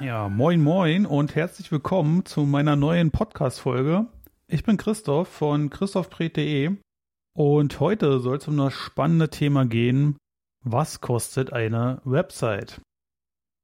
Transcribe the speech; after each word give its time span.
Ja, 0.00 0.28
moin 0.28 0.62
moin 0.62 1.06
und 1.06 1.34
herzlich 1.34 1.70
willkommen 1.70 2.24
zu 2.24 2.42
meiner 2.42 2.74
neuen 2.74 3.10
Podcast-Folge. 3.10 4.06
Ich 4.48 4.64
bin 4.64 4.76
Christoph 4.76 5.28
von 5.28 5.70
christophpret.de 5.70 6.76
und 7.34 7.80
heute 7.80 8.18
soll 8.20 8.38
es 8.38 8.48
um 8.48 8.56
das 8.56 8.72
spannende 8.72 9.30
Thema 9.30 9.66
gehen, 9.66 10.16
was 10.64 11.00
kostet 11.00 11.52
eine 11.52 12.00
Website? 12.04 12.80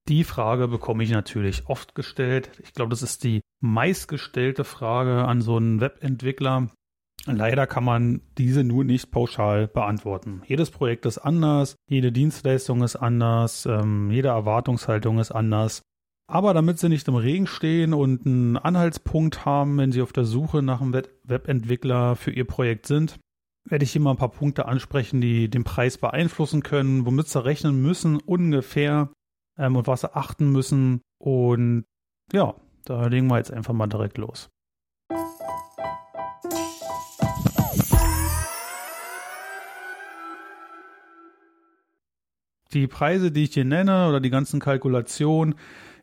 Die 0.08 0.22
Frage 0.22 0.68
bekomme 0.68 1.02
ich 1.02 1.10
natürlich 1.10 1.66
oft 1.66 1.94
gestellt. 1.94 2.50
Ich 2.62 2.72
glaube, 2.72 2.90
das 2.90 3.02
ist 3.02 3.24
die 3.24 3.40
meistgestellte 3.60 4.62
Frage 4.62 5.24
an 5.24 5.40
so 5.40 5.56
einen 5.56 5.80
Webentwickler. 5.80 6.70
Leider 7.24 7.66
kann 7.66 7.82
man 7.82 8.20
diese 8.38 8.62
nur 8.62 8.84
nicht 8.84 9.10
pauschal 9.10 9.66
beantworten. 9.66 10.42
Jedes 10.46 10.70
Projekt 10.70 11.06
ist 11.06 11.18
anders, 11.18 11.74
jede 11.88 12.12
Dienstleistung 12.12 12.84
ist 12.84 12.94
anders, 12.94 13.66
ähm, 13.66 14.12
jede 14.12 14.28
Erwartungshaltung 14.28 15.18
ist 15.18 15.32
anders. 15.32 15.82
Aber 16.28 16.54
damit 16.54 16.78
Sie 16.78 16.88
nicht 16.88 17.08
im 17.08 17.16
Regen 17.16 17.48
stehen 17.48 17.92
und 17.94 18.26
einen 18.26 18.56
Anhaltspunkt 18.56 19.44
haben, 19.44 19.78
wenn 19.78 19.90
Sie 19.90 20.02
auf 20.02 20.12
der 20.12 20.24
Suche 20.24 20.62
nach 20.62 20.80
einem 20.80 21.02
Webentwickler 21.24 22.14
für 22.14 22.30
Ihr 22.30 22.46
Projekt 22.46 22.86
sind, 22.86 23.18
werde 23.64 23.84
ich 23.84 23.92
hier 23.92 24.00
mal 24.00 24.12
ein 24.12 24.16
paar 24.16 24.30
Punkte 24.30 24.66
ansprechen, 24.66 25.20
die 25.20 25.48
den 25.48 25.64
Preis 25.64 25.98
beeinflussen 25.98 26.62
können, 26.62 27.06
womit 27.06 27.28
Sie 27.28 27.44
rechnen 27.44 27.82
müssen 27.82 28.18
ungefähr 28.18 29.10
ähm, 29.58 29.76
und 29.76 29.86
was 29.86 30.02
Sie 30.02 30.14
achten 30.14 30.50
müssen. 30.50 31.02
Und 31.18 31.84
ja, 32.32 32.54
da 32.84 33.06
legen 33.06 33.28
wir 33.28 33.38
jetzt 33.38 33.52
einfach 33.52 33.72
mal 33.72 33.86
direkt 33.86 34.18
los. 34.18 34.48
Die 42.72 42.86
Preise, 42.88 43.30
die 43.30 43.44
ich 43.44 43.54
hier 43.54 43.64
nenne 43.64 44.08
oder 44.08 44.20
die 44.20 44.30
ganzen 44.30 44.60
Kalkulationen, 44.60 45.54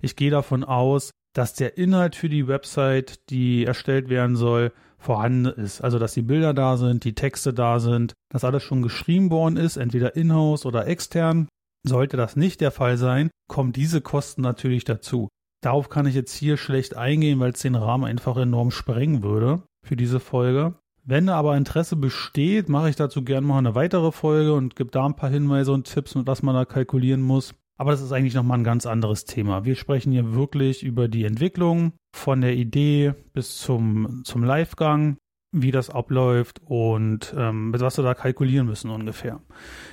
ich 0.01 0.15
gehe 0.15 0.31
davon 0.31 0.63
aus, 0.63 1.11
dass 1.33 1.53
der 1.53 1.77
Inhalt 1.77 2.15
für 2.15 2.29
die 2.29 2.47
Website, 2.47 3.29
die 3.29 3.65
erstellt 3.65 4.09
werden 4.09 4.35
soll, 4.35 4.71
vorhanden 4.97 5.45
ist. 5.45 5.81
Also, 5.81 5.99
dass 5.99 6.13
die 6.13 6.21
Bilder 6.21 6.53
da 6.53 6.77
sind, 6.77 7.03
die 7.03 7.15
Texte 7.15 7.53
da 7.53 7.79
sind, 7.79 8.13
dass 8.29 8.43
alles 8.43 8.63
schon 8.63 8.81
geschrieben 8.81 9.31
worden 9.31 9.57
ist, 9.57 9.77
entweder 9.77 10.15
in-house 10.15 10.65
oder 10.65 10.87
extern. 10.87 11.47
Sollte 11.85 12.17
das 12.17 12.35
nicht 12.35 12.61
der 12.61 12.71
Fall 12.71 12.97
sein, 12.97 13.29
kommen 13.49 13.73
diese 13.73 14.01
Kosten 14.01 14.41
natürlich 14.41 14.85
dazu. 14.85 15.29
Darauf 15.61 15.89
kann 15.89 16.05
ich 16.05 16.15
jetzt 16.15 16.33
hier 16.33 16.57
schlecht 16.57 16.95
eingehen, 16.95 17.39
weil 17.39 17.51
es 17.51 17.61
den 17.61 17.75
Rahmen 17.75 18.05
einfach 18.05 18.37
enorm 18.37 18.71
sprengen 18.71 19.23
würde 19.23 19.63
für 19.85 19.95
diese 19.95 20.19
Folge. 20.19 20.75
Wenn 21.05 21.27
aber 21.27 21.57
Interesse 21.57 21.97
besteht, 21.97 22.69
mache 22.69 22.89
ich 22.89 22.95
dazu 22.95 23.23
gerne 23.23 23.45
mal 23.45 23.57
eine 23.57 23.75
weitere 23.75 24.11
Folge 24.11 24.53
und 24.53 24.75
gebe 24.75 24.91
da 24.91 25.05
ein 25.05 25.15
paar 25.15 25.29
Hinweise 25.29 25.73
und 25.73 25.85
Tipps, 25.85 26.15
mit 26.15 26.27
was 26.27 26.43
man 26.43 26.55
da 26.55 26.63
kalkulieren 26.65 27.21
muss. 27.21 27.53
Aber 27.77 27.91
das 27.91 28.01
ist 28.01 28.11
eigentlich 28.11 28.35
nochmal 28.35 28.59
ein 28.59 28.63
ganz 28.63 28.85
anderes 28.85 29.25
Thema. 29.25 29.65
Wir 29.65 29.75
sprechen 29.75 30.11
hier 30.11 30.33
wirklich 30.33 30.83
über 30.83 31.07
die 31.07 31.25
Entwicklung 31.25 31.93
von 32.15 32.39
der 32.41 32.55
Idee 32.55 33.13
bis 33.33 33.57
zum, 33.57 34.21
zum 34.23 34.43
Livegang, 34.43 35.17
wie 35.53 35.71
das 35.71 35.89
abläuft 35.89 36.61
und 36.65 37.33
ähm, 37.37 37.73
was 37.73 37.97
wir 37.97 38.03
da 38.03 38.13
kalkulieren 38.13 38.67
müssen 38.67 38.89
ungefähr. 38.89 39.39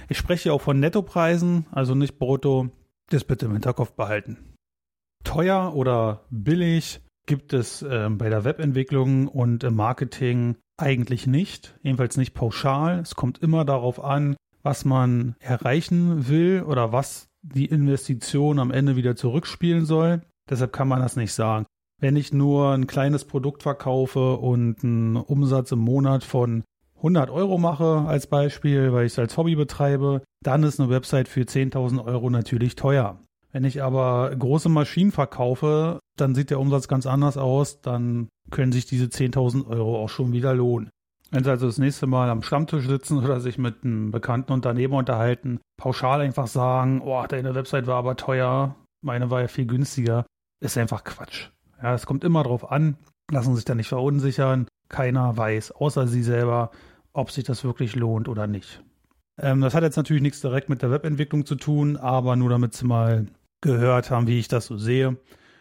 Ich 0.09 0.19
spreche 0.19 0.53
auch 0.53 0.61
von 0.61 0.81
Nettopreisen, 0.81 1.67
also 1.71 1.95
nicht 1.95 2.19
Brutto. 2.19 2.71
Das 3.11 3.25
bitte 3.25 3.47
im 3.47 3.53
Hinterkopf 3.53 3.93
behalten. 3.93 4.39
Teuer 5.25 5.75
oder 5.75 6.25
billig 6.31 7.01
gibt 7.27 7.53
es 7.53 7.83
äh, 7.83 8.09
bei 8.11 8.29
der 8.29 8.45
Webentwicklung 8.45 9.29
und 9.29 9.63
im 9.63 9.77
Marketing 9.77 10.57
eigentlich 10.79 11.27
nicht, 11.27 11.79
jedenfalls 11.83 12.17
nicht 12.17 12.35
pauschal. 12.35 13.01
Es 13.01 13.15
kommt 13.15 13.39
immer 13.39 13.65
darauf 13.65 14.03
an, 14.03 14.37
was 14.63 14.85
man 14.85 15.37
erreichen 15.41 16.29
will 16.29 16.63
oder 16.67 16.93
was 16.93 17.29
die 17.43 17.67
Investition 17.67 18.59
am 18.59 18.71
Ende 18.71 18.97
wieder 18.97 19.17
zurückspielen 19.17 19.85
soll. 19.85 20.23
Deshalb 20.49 20.73
kann 20.73 20.89
man 20.89 21.01
das 21.01 21.17
nicht 21.17 21.33
sagen. 21.33 21.67
Wenn 22.01 22.17
ich 22.17 22.33
nur 22.33 22.73
ein 22.73 22.87
kleines 22.87 23.25
Produkt 23.25 23.63
verkaufe 23.63 24.37
und 24.37 24.83
einen 24.83 25.17
Umsatz 25.17 25.71
im 25.71 25.81
Monat 25.81 26.25
von 26.25 26.65
100 26.97 27.31
Euro 27.31 27.59
mache 27.59 28.05
als 28.07 28.27
Beispiel, 28.27 28.93
weil 28.93 29.07
ich 29.07 29.13
es 29.13 29.19
als 29.19 29.37
Hobby 29.37 29.55
betreibe, 29.55 30.23
dann 30.43 30.63
ist 30.63 30.81
eine 30.81 30.91
Website 30.91 31.29
für 31.29 31.43
10.000 31.43 32.05
Euro 32.05 32.31
natürlich 32.31 32.75
teuer. 32.75 33.19
Wenn 33.53 33.65
ich 33.65 33.83
aber 33.83 34.35
große 34.35 34.69
Maschinen 34.69 35.13
verkaufe, 35.13 35.99
dann 36.17 36.35
sieht 36.35 36.51
der 36.51 36.61
Umsatz 36.61 36.89
ganz 36.89 37.07
anders 37.07 37.37
aus, 37.37 37.81
dann 37.81 38.29
können 38.51 38.73
sich 38.73 38.87
diese 38.87 39.07
10.000 39.07 39.67
Euro 39.67 40.03
auch 40.03 40.09
schon 40.09 40.33
wieder 40.33 40.55
lohnen. 40.55 40.91
Wenn 41.31 41.45
Sie 41.45 41.51
also 41.51 41.67
das 41.67 41.79
nächste 41.79 42.07
Mal 42.07 42.29
am 42.29 42.43
Stammtisch 42.43 42.87
sitzen 42.87 43.19
oder 43.19 43.41
sich 43.41 43.57
mit 43.57 43.85
einem 43.85 44.11
bekannten 44.11 44.53
Unternehmer 44.53 44.97
unterhalten, 44.97 45.61
pauschal 45.77 46.21
einfach 46.21 46.49
sagen, 46.49 47.03
oh, 47.03 47.25
deine 47.29 47.55
Website 47.55 47.87
war 47.87 47.97
aber 47.97 48.17
teuer, 48.17 48.75
meine 49.01 49.31
war 49.31 49.41
ja 49.41 49.49
viel 49.49 49.67
günstiger, 49.67 50.27
ist 50.61 50.77
einfach 50.77 51.05
Quatsch. 51.05 51.51
Ja, 51.83 51.95
es 51.95 52.07
kommt 52.07 52.25
immer 52.25 52.43
drauf 52.43 52.71
an, 52.71 52.97
lassen 53.31 53.55
sich 53.57 53.65
da 53.65 53.75
nicht 53.75 53.89
verunsichern. 53.89 54.67
Keiner 54.89 55.37
weiß, 55.37 55.73
außer 55.73 56.07
Sie 56.07 56.23
selber, 56.23 56.71
ob 57.13 57.31
sich 57.31 57.45
das 57.45 57.65
wirklich 57.65 57.95
lohnt 57.97 58.29
oder 58.29 58.47
nicht. 58.47 58.83
Ähm, 59.41 59.61
das 59.61 59.75
hat 59.75 59.83
jetzt 59.83 59.97
natürlich 59.97 60.23
nichts 60.23 60.41
direkt 60.41 60.69
mit 60.69 60.83
der 60.83 60.91
Webentwicklung 60.91 61.47
zu 61.47 61.55
tun, 61.55 61.97
aber 61.97 62.37
nur 62.37 62.51
damit 62.51 62.75
Sie 62.75 62.87
mal 62.87 63.27
gehört 63.63 64.11
haben, 64.11 64.27
wie 64.27 64.39
ich 64.39 64.49
das 64.49 64.67
so 64.67 64.77
sehe. 64.77 65.17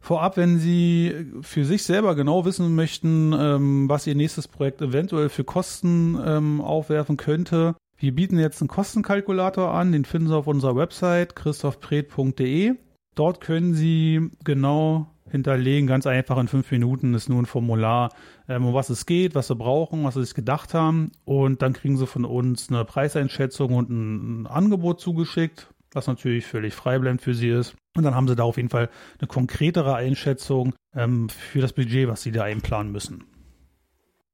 Vorab, 0.00 0.38
wenn 0.38 0.58
Sie 0.58 1.26
für 1.42 1.64
sich 1.64 1.82
selber 1.84 2.14
genau 2.14 2.44
wissen 2.46 2.74
möchten, 2.74 3.34
ähm, 3.38 3.88
was 3.88 4.06
Ihr 4.06 4.14
nächstes 4.14 4.48
Projekt 4.48 4.80
eventuell 4.80 5.28
für 5.28 5.44
Kosten 5.44 6.18
ähm, 6.24 6.60
aufwerfen 6.60 7.16
könnte, 7.16 7.74
wir 7.98 8.14
bieten 8.14 8.38
jetzt 8.38 8.62
einen 8.62 8.68
Kostenkalkulator 8.68 9.74
an, 9.74 9.92
den 9.92 10.06
finden 10.06 10.28
Sie 10.28 10.36
auf 10.36 10.46
unserer 10.46 10.74
Website 10.74 11.36
christophpret.de. 11.36 12.76
Dort 13.14 13.42
können 13.42 13.74
Sie 13.74 14.30
genau 14.42 15.06
hinterlegen, 15.28 15.86
ganz 15.86 16.06
einfach 16.06 16.38
in 16.38 16.48
fünf 16.48 16.70
Minuten 16.70 17.12
ist 17.12 17.28
nur 17.28 17.42
ein 17.42 17.46
Formular, 17.46 18.10
ähm, 18.48 18.64
um 18.64 18.74
was 18.74 18.88
es 18.88 19.04
geht, 19.04 19.34
was 19.34 19.48
Sie 19.48 19.54
brauchen, 19.54 20.02
was 20.04 20.14
Sie 20.14 20.24
sich 20.24 20.34
gedacht 20.34 20.72
haben 20.72 21.12
und 21.26 21.60
dann 21.60 21.74
kriegen 21.74 21.98
Sie 21.98 22.06
von 22.06 22.24
uns 22.24 22.70
eine 22.70 22.86
Preiseinschätzung 22.86 23.74
und 23.74 23.90
ein, 23.90 24.42
ein 24.42 24.46
Angebot 24.46 24.98
zugeschickt, 24.98 25.68
was 25.92 26.06
natürlich 26.06 26.46
völlig 26.46 26.74
frei 26.74 26.98
bleibt 26.98 27.22
für 27.22 27.34
Sie 27.34 27.48
ist. 27.48 27.74
Und 27.96 28.04
dann 28.04 28.14
haben 28.14 28.28
sie 28.28 28.36
da 28.36 28.44
auf 28.44 28.56
jeden 28.56 28.68
Fall 28.68 28.88
eine 29.18 29.28
konkretere 29.28 29.94
Einschätzung 29.94 30.74
ähm, 30.94 31.28
für 31.28 31.60
das 31.60 31.72
Budget, 31.72 32.08
was 32.08 32.22
sie 32.22 32.32
da 32.32 32.44
einplanen 32.44 32.92
müssen. 32.92 33.24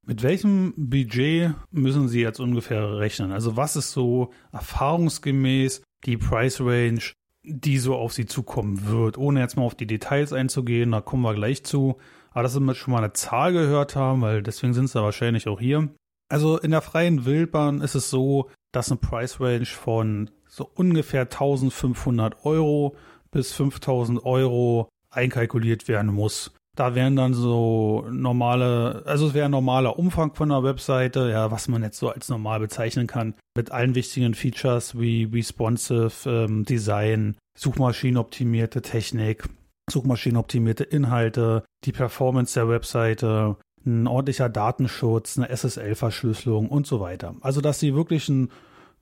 Mit 0.09 0.23
welchem 0.23 0.73
Budget 0.77 1.55
müssen 1.73 2.07
Sie 2.07 2.21
jetzt 2.21 2.39
ungefähr 2.39 2.99
rechnen? 2.99 3.33
Also 3.33 3.57
was 3.57 3.75
ist 3.75 3.91
so 3.91 4.33
erfahrungsgemäß 4.53 5.83
die 6.05 6.17
Price 6.17 6.61
Range, 6.61 7.01
die 7.43 7.79
so 7.79 7.97
auf 7.97 8.13
Sie 8.13 8.27
zukommen 8.27 8.87
wird? 8.87 9.19
Ohne 9.19 9.41
jetzt 9.41 9.57
mal 9.57 9.65
auf 9.65 9.75
die 9.75 9.89
Details 9.89 10.33
einzugehen, 10.33 10.93
da 10.93 11.01
kommen 11.01 11.25
wir 11.25 11.35
gleich 11.35 11.65
zu. 11.65 11.97
Aber 12.31 12.45
dass 12.45 12.53
Sie 12.53 12.75
schon 12.77 12.93
mal 12.93 12.99
eine 13.03 13.15
Zahl 13.15 13.53
gehört 13.53 13.97
haben, 13.97 14.21
weil 14.21 14.45
deswegen 14.45 14.75
sind 14.75 14.89
Sie 14.89 15.03
wahrscheinlich 15.03 15.49
auch 15.49 15.59
hier. 15.59 15.89
Also 16.29 16.57
in 16.59 16.71
der 16.71 16.83
freien 16.83 17.25
Wildbahn 17.25 17.81
ist 17.81 17.97
es 17.97 18.09
so, 18.09 18.49
dass 18.71 18.93
eine 18.93 19.01
Price 19.01 19.41
Range 19.41 19.67
von 19.67 20.31
so 20.57 20.71
ungefähr 20.75 21.23
1500 21.23 22.47
Euro 22.47 22.97
bis 23.31 23.53
5000 23.53 24.25
Euro 24.25 24.89
einkalkuliert 25.11 25.87
werden 25.87 26.13
muss. 26.13 26.53
Da 26.77 26.95
wären 26.95 27.17
dann 27.17 27.35
so 27.35 28.07
normale, 28.11 29.03
also 29.07 29.29
es 29.29 29.35
wäre 29.35 29.47
ein 29.47 29.51
normaler 29.51 29.99
Umfang 29.99 30.35
von 30.35 30.51
der 30.51 30.63
Webseite, 30.63 31.31
ja, 31.31 31.51
was 31.51 31.69
man 31.69 31.83
jetzt 31.83 31.99
so 31.99 32.11
als 32.11 32.29
normal 32.29 32.61
bezeichnen 32.61 33.07
kann, 33.07 33.35
mit 33.55 33.71
allen 33.71 33.95
wichtigen 33.95 34.35
Features 34.35 34.99
wie 34.99 35.25
responsive 35.25 36.11
ähm, 36.27 36.65
Design, 36.65 37.37
suchmaschinenoptimierte 37.59 38.83
Technik, 38.83 39.49
suchmaschinenoptimierte 39.91 40.85
Inhalte, 40.85 41.65
die 41.85 41.93
Performance 41.93 42.55
der 42.55 42.69
Webseite, 42.69 43.57
ein 43.87 44.07
ordentlicher 44.07 44.49
Datenschutz, 44.49 45.39
eine 45.39 45.49
SSL-Verschlüsselung 45.49 46.69
und 46.69 46.87
so 46.87 47.01
weiter. 47.01 47.35
Also, 47.41 47.61
dass 47.61 47.79
sie 47.81 47.95
wirklich 47.95 48.29
ein 48.29 48.51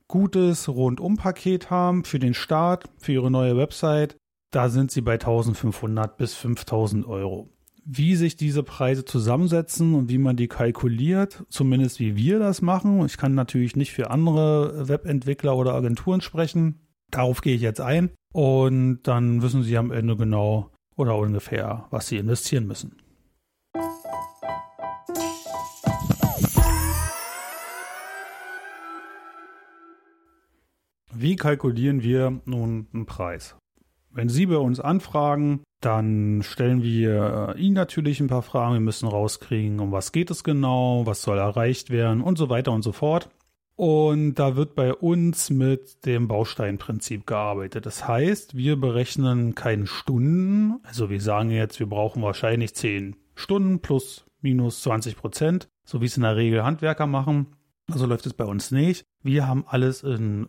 gutes 0.07 0.67
Rundumpaket 0.69 1.69
haben 1.69 2.03
für 2.03 2.19
den 2.19 2.33
Start, 2.33 2.85
für 2.97 3.13
ihre 3.13 3.31
neue 3.31 3.57
Website, 3.57 4.17
da 4.51 4.69
sind 4.69 4.91
sie 4.91 5.01
bei 5.01 5.13
1500 5.13 6.17
bis 6.17 6.33
5000 6.35 7.05
Euro. 7.05 7.49
Wie 7.83 8.15
sich 8.15 8.35
diese 8.35 8.63
Preise 8.63 9.05
zusammensetzen 9.05 9.93
und 9.93 10.09
wie 10.09 10.17
man 10.17 10.37
die 10.37 10.47
kalkuliert, 10.47 11.45
zumindest 11.49 11.99
wie 11.99 12.15
wir 12.15 12.39
das 12.39 12.61
machen. 12.61 13.05
Ich 13.05 13.17
kann 13.17 13.35
natürlich 13.35 13.75
nicht 13.75 13.93
für 13.93 14.09
andere 14.09 14.87
Webentwickler 14.87 15.55
oder 15.55 15.73
Agenturen 15.73 16.21
sprechen. 16.21 16.79
Darauf 17.11 17.41
gehe 17.41 17.55
ich 17.55 17.61
jetzt 17.61 17.81
ein 17.81 18.09
und 18.33 19.03
dann 19.03 19.41
wissen 19.41 19.61
Sie 19.61 19.77
am 19.77 19.91
Ende 19.91 20.15
genau 20.15 20.71
oder 20.95 21.15
ungefähr, 21.17 21.85
was 21.91 22.07
Sie 22.07 22.17
investieren 22.17 22.65
müssen. 22.65 22.95
Wie 31.25 31.37
kalkulieren 31.37 32.03
wir 32.03 32.39
nun 32.45 32.85
einen 32.93 33.07
Preis? 33.07 33.55
Wenn 34.11 34.29
Sie 34.29 34.45
bei 34.45 34.57
uns 34.57 34.79
anfragen, 34.79 35.63
dann 35.81 36.43
stellen 36.43 36.83
wir 36.83 37.55
äh, 37.55 37.59
Ihnen 37.59 37.73
natürlich 37.73 38.19
ein 38.19 38.27
paar 38.27 38.43
Fragen. 38.43 38.75
Wir 38.75 38.79
müssen 38.79 39.07
rauskriegen, 39.07 39.79
um 39.79 39.91
was 39.91 40.11
geht 40.11 40.29
es 40.29 40.43
genau, 40.43 41.07
was 41.07 41.23
soll 41.23 41.39
erreicht 41.39 41.89
werden 41.89 42.21
und 42.21 42.37
so 42.37 42.49
weiter 42.49 42.73
und 42.73 42.83
so 42.83 42.91
fort. 42.91 43.31
Und 43.75 44.35
da 44.35 44.55
wird 44.55 44.75
bei 44.75 44.93
uns 44.93 45.49
mit 45.49 46.05
dem 46.05 46.27
Bausteinprinzip 46.27 47.25
gearbeitet. 47.25 47.87
Das 47.87 48.07
heißt, 48.07 48.55
wir 48.55 48.79
berechnen 48.79 49.55
keine 49.55 49.87
Stunden. 49.87 50.75
Also 50.83 51.09
wir 51.09 51.21
sagen 51.21 51.49
jetzt, 51.49 51.79
wir 51.79 51.89
brauchen 51.89 52.21
wahrscheinlich 52.21 52.75
10 52.75 53.15
Stunden 53.33 53.79
plus 53.79 54.27
minus 54.41 54.83
20 54.83 55.17
Prozent, 55.17 55.69
so 55.85 56.01
wie 56.01 56.05
es 56.05 56.17
in 56.17 56.23
der 56.23 56.35
Regel 56.35 56.63
Handwerker 56.63 57.07
machen. 57.07 57.47
Also 57.91 58.05
läuft 58.05 58.25
es 58.25 58.33
bei 58.33 58.45
uns 58.45 58.71
nicht. 58.71 59.05
Wir 59.21 59.47
haben 59.47 59.65
alles 59.67 60.03
in 60.03 60.47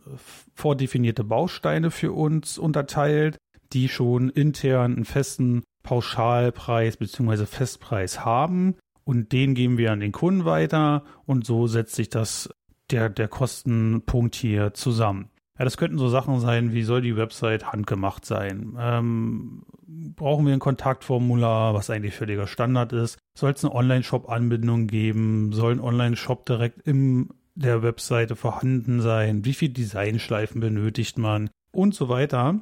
vordefinierte 0.54 1.24
Bausteine 1.24 1.90
für 1.90 2.12
uns 2.12 2.58
unterteilt, 2.58 3.38
die 3.72 3.88
schon 3.88 4.30
intern 4.30 4.96
einen 4.96 5.04
festen 5.04 5.62
Pauschalpreis 5.82 6.96
bzw. 6.96 7.46
Festpreis 7.46 8.24
haben. 8.24 8.76
Und 9.04 9.32
den 9.32 9.54
geben 9.54 9.78
wir 9.78 9.92
an 9.92 10.00
den 10.00 10.12
Kunden 10.12 10.44
weiter 10.44 11.04
und 11.26 11.46
so 11.46 11.66
setzt 11.66 11.94
sich 11.94 12.08
das 12.08 12.50
der, 12.90 13.08
der 13.08 13.28
Kostenpunkt 13.28 14.34
hier 14.34 14.74
zusammen. 14.74 15.30
Ja, 15.58 15.64
das 15.64 15.76
könnten 15.76 15.98
so 15.98 16.08
Sachen 16.08 16.40
sein, 16.40 16.72
wie 16.72 16.82
soll 16.82 17.00
die 17.00 17.16
Website 17.16 17.72
handgemacht 17.72 18.24
sein? 18.24 18.76
Ähm, 18.78 19.64
brauchen 19.86 20.46
wir 20.46 20.52
ein 20.52 20.58
Kontaktformular, 20.58 21.72
was 21.74 21.88
eigentlich 21.88 22.14
völliger 22.14 22.46
Standard 22.46 22.92
ist? 22.92 23.18
Soll 23.36 23.52
es 23.52 23.62
eine 23.62 23.74
Online-Shop-Anbindung 23.74 24.86
geben? 24.86 25.52
Soll 25.52 25.72
ein 25.72 25.80
Online-Shop 25.80 26.46
direkt 26.46 26.80
in 26.88 27.28
der 27.54 27.82
Webseite 27.82 28.34
vorhanden 28.34 29.02
sein? 29.02 29.44
Wie 29.44 29.52
viel 29.52 29.68
Designschleifen 29.68 30.60
benötigt 30.60 31.18
man? 31.18 31.50
Und 31.70 31.94
so 31.94 32.08
weiter. 32.08 32.60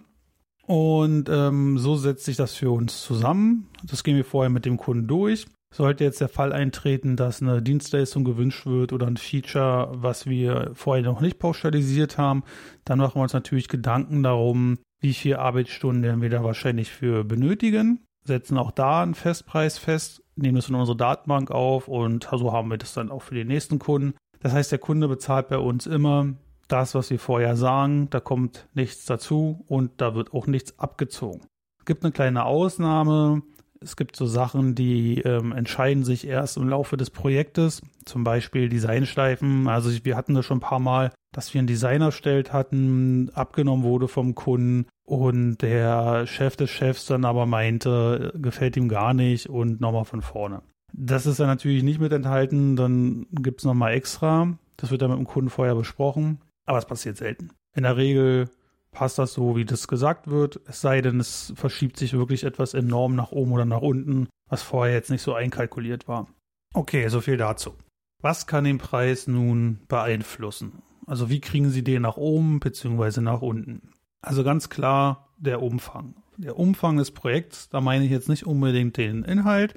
Und 0.67 1.29
ähm, 1.29 1.79
so 1.79 1.95
setzt 1.95 2.25
sich 2.25 2.37
das 2.37 2.55
für 2.55 2.73
uns 2.73 3.03
zusammen. 3.03 3.69
Das 3.85 4.03
gehen 4.03 4.17
wir 4.17 4.25
vorher 4.25 4.51
mit 4.51 4.65
dem 4.65 4.77
Kunden 4.77 5.07
durch. 5.07 5.47
Sollte 5.73 6.03
jetzt 6.03 6.21
der 6.21 6.29
Fall 6.29 6.53
eintreten, 6.53 7.17
dass 7.17 7.41
eine 7.41 7.63
Dienstleistung 7.63 8.25
gewünscht 8.25 8.67
wird 8.67 8.93
oder 8.93 9.07
ein 9.07 9.17
Feature, 9.17 9.91
was 9.93 10.27
wir 10.27 10.73
vorher 10.75 11.05
noch 11.05 11.21
nicht 11.21 11.39
pauschalisiert 11.39 12.19
haben, 12.19 12.43
dann 12.85 12.99
machen 12.99 13.17
wir 13.17 13.23
uns 13.23 13.33
natürlich 13.33 13.69
Gedanken 13.69 14.23
darum, 14.23 14.79
wie 15.01 15.15
viel 15.15 15.37
Arbeitsstunden 15.37 16.03
werden 16.03 16.23
wir 16.23 16.31
da 16.31 16.43
wahrscheinlich 16.43 16.91
für 16.91 17.25
benötigen, 17.25 18.05
setzen 18.25 18.57
auch 18.57 18.71
da 18.71 19.03
einen 19.03 19.15
Festpreis 19.15 19.79
fest, 19.79 20.24
nehmen 20.37 20.57
das 20.57 20.69
in 20.69 20.75
unsere 20.75 20.97
Datenbank 20.97 21.51
auf 21.51 21.89
und 21.89 22.29
so 22.31 22.53
haben 22.53 22.71
wir 22.71 22.79
das 22.79 22.95
dann 22.95 23.11
auch 23.11 23.23
für 23.23 23.35
den 23.35 23.49
nächsten 23.49 23.79
Kunden. 23.79 24.15
Das 24.41 24.53
heißt, 24.53 24.73
der 24.73 24.79
Kunde 24.79 25.09
bezahlt 25.09 25.49
bei 25.49 25.59
uns 25.59 25.87
immer 25.87 26.35
das, 26.69 26.95
was 26.95 27.11
wir 27.11 27.19
vorher 27.19 27.57
sagen, 27.57 28.09
da 28.11 28.21
kommt 28.21 28.69
nichts 28.75 29.05
dazu 29.07 29.65
und 29.69 29.93
da 29.99 30.15
wird 30.15 30.33
auch 30.33 30.47
nichts 30.47 30.79
abgezogen. 30.79 31.43
Es 31.79 31.85
gibt 31.85 32.05
eine 32.05 32.13
kleine 32.13 32.45
Ausnahme, 32.45 33.43
es 33.81 33.97
gibt 33.97 34.17
so 34.17 34.27
Sachen, 34.27 34.75
die 34.75 35.21
ähm, 35.21 35.53
entscheiden 35.53 36.05
sich 36.05 36.27
erst 36.27 36.57
im 36.57 36.69
Laufe 36.69 36.97
des 36.97 37.11
Projektes, 37.11 37.83
zum 38.07 38.25
Beispiel 38.25 38.69
Designschleifen. 38.69 39.69
Also 39.69 39.91
wir 40.05 40.17
hatten 40.17 40.35
das 40.35 40.47
schon 40.47 40.59
ein 40.59 40.61
paar 40.61 40.79
Mal, 40.79 41.13
dass 41.35 41.53
wir 41.53 41.59
einen 41.59 41.67
Design 41.67 42.01
erstellt 42.01 42.53
hatten, 42.53 43.31
abgenommen 43.35 43.85
wurde 43.85 44.09
vom 44.09 44.35
Kunden 44.35 44.87
und 45.05 45.59
der 45.59 46.27
Chef 46.27 46.57
des 46.57 46.71
Chefs 46.71 47.07
dann 47.07 47.25
aber 47.25 47.45
meinte, 47.45 48.33
gefällt 48.37 48.77
ihm 48.77 48.89
gar 48.89 49.13
nicht 49.13 49.51
und 49.51 49.81
nochmal 49.81 50.05
von 50.05 50.23
vorne. 50.23 50.63
Das 50.93 51.27
ist 51.27 51.41
dann 51.41 51.49
natürlich 51.49 51.83
nicht 51.83 52.01
mit 52.01 52.13
enthalten, 52.13 52.77
dann 52.77 53.27
gibt 53.33 53.61
es 53.61 53.65
nochmal 53.65 53.95
extra. 53.95 54.57
Das 54.77 54.91
wird 54.93 55.03
dann 55.03 55.11
mit 55.11 55.19
dem 55.19 55.27
Kunden 55.27 55.51
vorher 55.51 55.75
besprochen, 55.75 56.41
aber 56.67 56.79
es 56.79 56.87
passiert 56.87 57.17
selten. 57.17 57.51
In 57.75 57.83
der 57.83 57.97
Regel 57.97 58.49
passt 58.93 59.19
das 59.19 59.33
so, 59.33 59.57
wie 59.57 59.65
das 59.65 59.89
gesagt 59.89 60.31
wird. 60.31 60.61
Es 60.67 60.81
sei 60.81 61.01
denn, 61.01 61.19
es 61.19 61.53
verschiebt 61.57 61.97
sich 61.97 62.13
wirklich 62.13 62.45
etwas 62.45 62.75
enorm 62.75 63.17
nach 63.17 63.33
oben 63.33 63.51
oder 63.51 63.65
nach 63.65 63.83
unten, 63.83 64.29
was 64.49 64.63
vorher 64.63 64.95
jetzt 64.95 65.11
nicht 65.11 65.23
so 65.23 65.35
einkalkuliert 65.35 66.07
war. 66.07 66.29
Okay, 66.75 67.09
so 67.09 67.21
viel 67.21 67.37
dazu. 67.37 67.75
Was 68.23 68.47
kann 68.47 68.65
den 68.65 68.79
Preis 68.79 69.27
nun 69.27 69.81
beeinflussen? 69.89 70.84
Also 71.07 71.31
wie 71.31 71.41
kriegen 71.41 71.71
Sie 71.71 71.85
den 71.85 72.03
nach 72.03 72.17
oben 72.17 72.61
bzw. 72.61 73.21
nach 73.21 73.43
unten? 73.43 73.91
Also 74.21 74.45
ganz 74.45 74.69
klar 74.69 75.29
der 75.37 75.63
Umfang. 75.63 76.15
Der 76.37 76.59
Umfang 76.59 76.97
des 76.97 77.11
Projekts, 77.11 77.69
da 77.69 77.81
meine 77.81 78.05
ich 78.05 78.11
jetzt 78.11 78.29
nicht 78.29 78.47
unbedingt 78.47 78.97
den 78.97 79.23
Inhalt, 79.23 79.75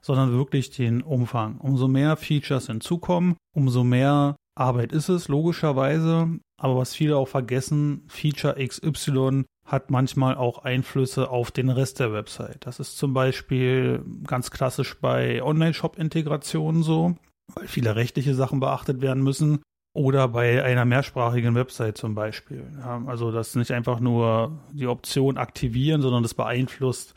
sondern 0.00 0.32
wirklich 0.32 0.70
den 0.70 1.02
Umfang. 1.02 1.58
Umso 1.58 1.88
mehr 1.88 2.16
Features 2.16 2.66
hinzukommen, 2.66 3.36
umso 3.54 3.84
mehr 3.84 4.36
Arbeit 4.54 4.92
ist 4.92 5.08
es, 5.08 5.28
logischerweise. 5.28 6.38
Aber 6.56 6.76
was 6.76 6.94
viele 6.94 7.16
auch 7.16 7.28
vergessen, 7.28 8.02
Feature 8.08 8.56
XY 8.66 9.44
hat 9.64 9.90
manchmal 9.90 10.34
auch 10.34 10.58
Einflüsse 10.58 11.30
auf 11.30 11.50
den 11.50 11.70
Rest 11.70 12.00
der 12.00 12.12
Website. 12.12 12.66
Das 12.66 12.80
ist 12.80 12.98
zum 12.98 13.14
Beispiel 13.14 14.04
ganz 14.26 14.50
klassisch 14.50 14.98
bei 15.00 15.42
Online-Shop-Integrationen 15.42 16.82
so, 16.82 17.16
weil 17.54 17.68
viele 17.68 17.96
rechtliche 17.96 18.34
Sachen 18.34 18.60
beachtet 18.60 19.00
werden 19.00 19.22
müssen. 19.22 19.60
Oder 19.94 20.28
bei 20.28 20.64
einer 20.64 20.84
mehrsprachigen 20.84 21.54
Website 21.54 21.98
zum 21.98 22.14
Beispiel. 22.14 22.64
Ja, 22.78 23.02
also 23.06 23.30
das 23.30 23.48
ist 23.48 23.56
nicht 23.56 23.72
einfach 23.72 24.00
nur 24.00 24.58
die 24.72 24.86
Option 24.86 25.36
aktivieren, 25.36 26.00
sondern 26.00 26.22
das 26.22 26.34
beeinflusst 26.34 27.14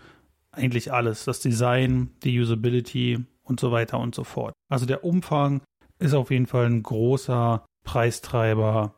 eigentlich 0.51 0.91
alles. 0.91 1.25
Das 1.25 1.39
Design, 1.39 2.11
die 2.23 2.37
Usability 2.39 3.23
und 3.43 3.59
so 3.59 3.71
weiter 3.71 3.99
und 3.99 4.13
so 4.13 4.23
fort. 4.23 4.53
Also 4.69 4.85
der 4.85 5.05
Umfang 5.05 5.61
ist 5.99 6.13
auf 6.13 6.31
jeden 6.31 6.47
Fall 6.47 6.65
ein 6.65 6.83
großer 6.83 7.65
Preistreiber. 7.85 8.95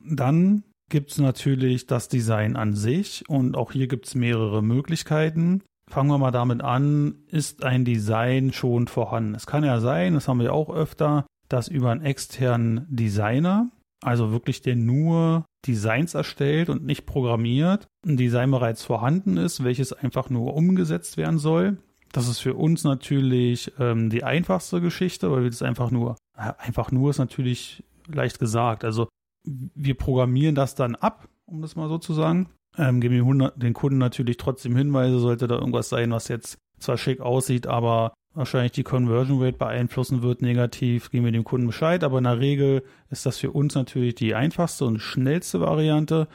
Dann 0.00 0.64
gibt 0.88 1.12
es 1.12 1.18
natürlich 1.18 1.86
das 1.86 2.08
Design 2.08 2.56
an 2.56 2.74
sich 2.74 3.24
und 3.28 3.56
auch 3.56 3.70
hier 3.70 3.86
gibt 3.86 4.06
es 4.06 4.14
mehrere 4.14 4.62
Möglichkeiten. 4.62 5.62
Fangen 5.88 6.10
wir 6.10 6.18
mal 6.18 6.30
damit 6.30 6.62
an, 6.62 7.16
ist 7.28 7.64
ein 7.64 7.84
Design 7.84 8.52
schon 8.52 8.88
vorhanden? 8.88 9.34
Es 9.34 9.46
kann 9.46 9.64
ja 9.64 9.80
sein, 9.80 10.14
das 10.14 10.26
haben 10.26 10.40
wir 10.40 10.52
auch 10.52 10.70
öfter, 10.70 11.26
dass 11.50 11.68
über 11.68 11.90
einen 11.90 12.02
externen 12.02 12.86
Designer, 12.88 13.70
also 14.02 14.32
wirklich 14.32 14.62
der 14.62 14.76
nur 14.76 15.44
Designs 15.66 16.14
erstellt 16.14 16.70
und 16.70 16.84
nicht 16.84 17.04
programmiert, 17.04 17.88
ein 18.06 18.16
Design 18.16 18.50
bereits 18.50 18.82
vorhanden 18.82 19.36
ist, 19.36 19.62
welches 19.62 19.92
einfach 19.92 20.30
nur 20.30 20.54
umgesetzt 20.54 21.18
werden 21.18 21.38
soll. 21.38 21.76
Das 22.12 22.28
ist 22.28 22.38
für 22.38 22.54
uns 22.54 22.82
natürlich 22.84 23.72
ähm, 23.78 24.10
die 24.10 24.24
einfachste 24.24 24.80
Geschichte, 24.80 25.30
weil 25.30 25.42
wir 25.42 25.50
das 25.50 25.62
einfach 25.62 25.90
nur, 25.90 26.16
äh, 26.36 26.52
einfach 26.58 26.90
nur 26.92 27.10
ist 27.10 27.18
natürlich 27.18 27.84
leicht 28.08 28.38
gesagt. 28.38 28.84
Also 28.84 29.08
wir 29.44 29.94
programmieren 29.94 30.54
das 30.54 30.74
dann 30.74 30.94
ab, 30.94 31.28
um 31.46 31.60
das 31.62 31.76
mal 31.76 31.88
so 31.88 31.98
zu 31.98 32.14
sagen. 32.14 32.48
Ähm, 32.78 33.00
geben 33.00 33.52
den 33.56 33.74
Kunden 33.74 33.98
natürlich 33.98 34.36
trotzdem 34.36 34.76
Hinweise, 34.76 35.18
sollte 35.18 35.48
da 35.48 35.56
irgendwas 35.56 35.88
sein, 35.88 36.12
was 36.12 36.28
jetzt 36.28 36.58
zwar 36.78 36.96
schick 36.96 37.20
aussieht, 37.20 37.66
aber 37.66 38.12
wahrscheinlich 38.34 38.72
die 38.72 38.82
Conversion 38.82 39.42
Rate 39.42 39.58
beeinflussen 39.58 40.22
wird 40.22 40.42
negativ, 40.42 41.10
geben 41.10 41.24
wir 41.24 41.32
dem 41.32 41.44
Kunden 41.44 41.66
Bescheid. 41.66 42.04
Aber 42.04 42.18
in 42.18 42.24
der 42.24 42.40
Regel 42.40 42.82
ist 43.10 43.26
das 43.26 43.38
für 43.38 43.50
uns 43.50 43.74
natürlich 43.74 44.14
die 44.14 44.34
einfachste 44.34 44.84
und 44.84 45.00
schnellste 45.00 45.60
Variante. 45.60 46.28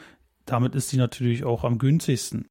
Damit 0.46 0.76
ist 0.76 0.90
sie 0.90 0.98
natürlich 0.98 1.44
auch 1.44 1.64
am 1.64 1.78
günstigsten. 1.78 2.48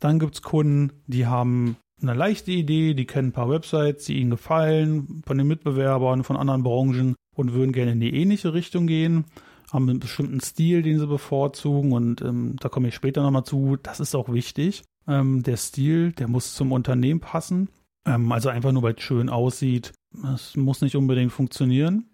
Dann 0.00 0.18
gibt 0.18 0.34
es 0.34 0.42
Kunden, 0.42 0.92
die 1.06 1.26
haben 1.26 1.76
eine 2.02 2.14
leichte 2.14 2.50
Idee, 2.50 2.94
die 2.94 3.06
kennen 3.06 3.28
ein 3.28 3.32
paar 3.32 3.48
Websites, 3.48 4.04
die 4.04 4.18
ihnen 4.18 4.30
gefallen, 4.30 5.22
von 5.26 5.38
den 5.38 5.46
Mitbewerbern, 5.46 6.24
von 6.24 6.36
anderen 6.36 6.62
Branchen 6.62 7.14
und 7.36 7.52
würden 7.52 7.72
gerne 7.72 7.92
in 7.92 8.00
die 8.00 8.14
ähnliche 8.14 8.52
Richtung 8.52 8.86
gehen, 8.86 9.24
haben 9.72 9.88
einen 9.88 10.00
bestimmten 10.00 10.40
Stil, 10.40 10.82
den 10.82 10.98
sie 10.98 11.06
bevorzugen 11.06 11.92
und 11.92 12.20
ähm, 12.22 12.56
da 12.60 12.68
komme 12.68 12.88
ich 12.88 12.94
später 12.94 13.22
nochmal 13.22 13.44
zu, 13.44 13.76
das 13.82 14.00
ist 14.00 14.14
auch 14.14 14.32
wichtig. 14.32 14.82
Ähm, 15.06 15.42
der 15.42 15.56
Stil, 15.56 16.12
der 16.12 16.28
muss 16.28 16.54
zum 16.54 16.72
Unternehmen 16.72 17.20
passen, 17.20 17.68
ähm, 18.06 18.32
also 18.32 18.48
einfach 18.48 18.72
nur, 18.72 18.82
weil 18.82 18.94
es 18.94 19.02
schön 19.02 19.28
aussieht, 19.28 19.92
das 20.22 20.56
muss 20.56 20.80
nicht 20.80 20.96
unbedingt 20.96 21.32
funktionieren. 21.32 22.06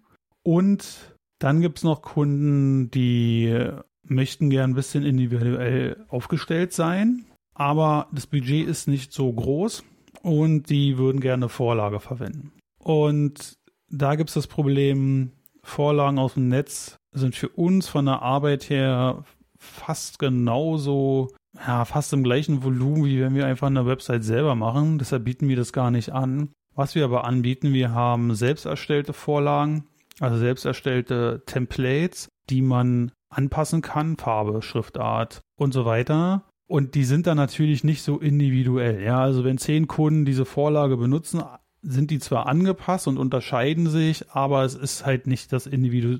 Und 0.43 1.15
dann 1.39 1.61
gibt 1.61 1.79
es 1.79 1.83
noch 1.83 2.01
Kunden, 2.01 2.91
die 2.91 3.69
möchten 4.03 4.49
gern 4.49 4.71
ein 4.71 4.75
bisschen 4.75 5.05
individuell 5.05 6.05
aufgestellt 6.09 6.73
sein 6.73 7.25
aber 7.53 8.07
das 8.11 8.27
Budget 8.27 8.67
ist 8.67 8.87
nicht 8.87 9.13
so 9.13 9.31
groß 9.31 9.83
und 10.23 10.69
die 10.69 10.97
würden 10.97 11.21
gerne 11.21 11.49
Vorlage 11.49 11.99
verwenden. 11.99 12.51
Und 12.79 13.57
da 13.87 14.15
gibt 14.15 14.29
es 14.29 14.33
das 14.33 14.47
Problem, 14.47 15.31
Vorlagen 15.63 16.17
aus 16.17 16.33
dem 16.33 16.47
Netz 16.47 16.97
sind 17.13 17.35
für 17.35 17.49
uns 17.49 17.87
von 17.87 18.05
der 18.05 18.23
Arbeit 18.23 18.69
her 18.69 19.25
fast 19.59 20.17
genauso 20.17 21.27
ja, 21.57 21.85
fast 21.85 22.13
im 22.13 22.23
gleichen 22.23 22.63
Volumen, 22.63 23.05
wie 23.05 23.21
wenn 23.21 23.35
wir 23.35 23.45
einfach 23.45 23.67
eine 23.67 23.85
Website 23.85 24.23
selber 24.23 24.55
machen. 24.55 24.97
Deshalb 24.97 25.25
bieten 25.25 25.47
wir 25.49 25.55
das 25.55 25.73
gar 25.73 25.91
nicht 25.91 26.11
an. 26.11 26.49
Was 26.73 26.95
wir 26.95 27.03
aber 27.03 27.25
anbieten, 27.25 27.73
wir 27.73 27.91
haben 27.91 28.33
selbst 28.35 28.65
erstellte 28.65 29.13
Vorlagen, 29.13 29.85
also 30.19 30.37
selbst 30.37 30.65
erstellte 30.65 31.43
Templates, 31.45 32.29
die 32.49 32.61
man 32.61 33.11
anpassen 33.29 33.81
kann, 33.81 34.17
Farbe, 34.17 34.61
Schriftart 34.61 35.41
und 35.57 35.73
so 35.73 35.85
weiter. 35.85 36.45
Und 36.67 36.95
die 36.95 37.03
sind 37.03 37.27
dann 37.27 37.35
natürlich 37.37 37.83
nicht 37.83 38.01
so 38.01 38.17
individuell. 38.17 39.01
Ja, 39.03 39.19
also 39.19 39.43
wenn 39.43 39.57
zehn 39.57 39.87
Kunden 39.87 40.23
diese 40.23 40.45
Vorlage 40.45 40.95
benutzen, 40.95 41.43
sind 41.81 42.11
die 42.11 42.19
zwar 42.19 42.45
angepasst 42.45 43.07
und 43.07 43.17
unterscheiden 43.17 43.89
sich, 43.89 44.29
aber 44.31 44.63
es 44.63 44.75
ist 44.75 45.05
halt 45.05 45.27
nicht 45.27 45.51
das 45.51 45.67
Individu 45.67 46.19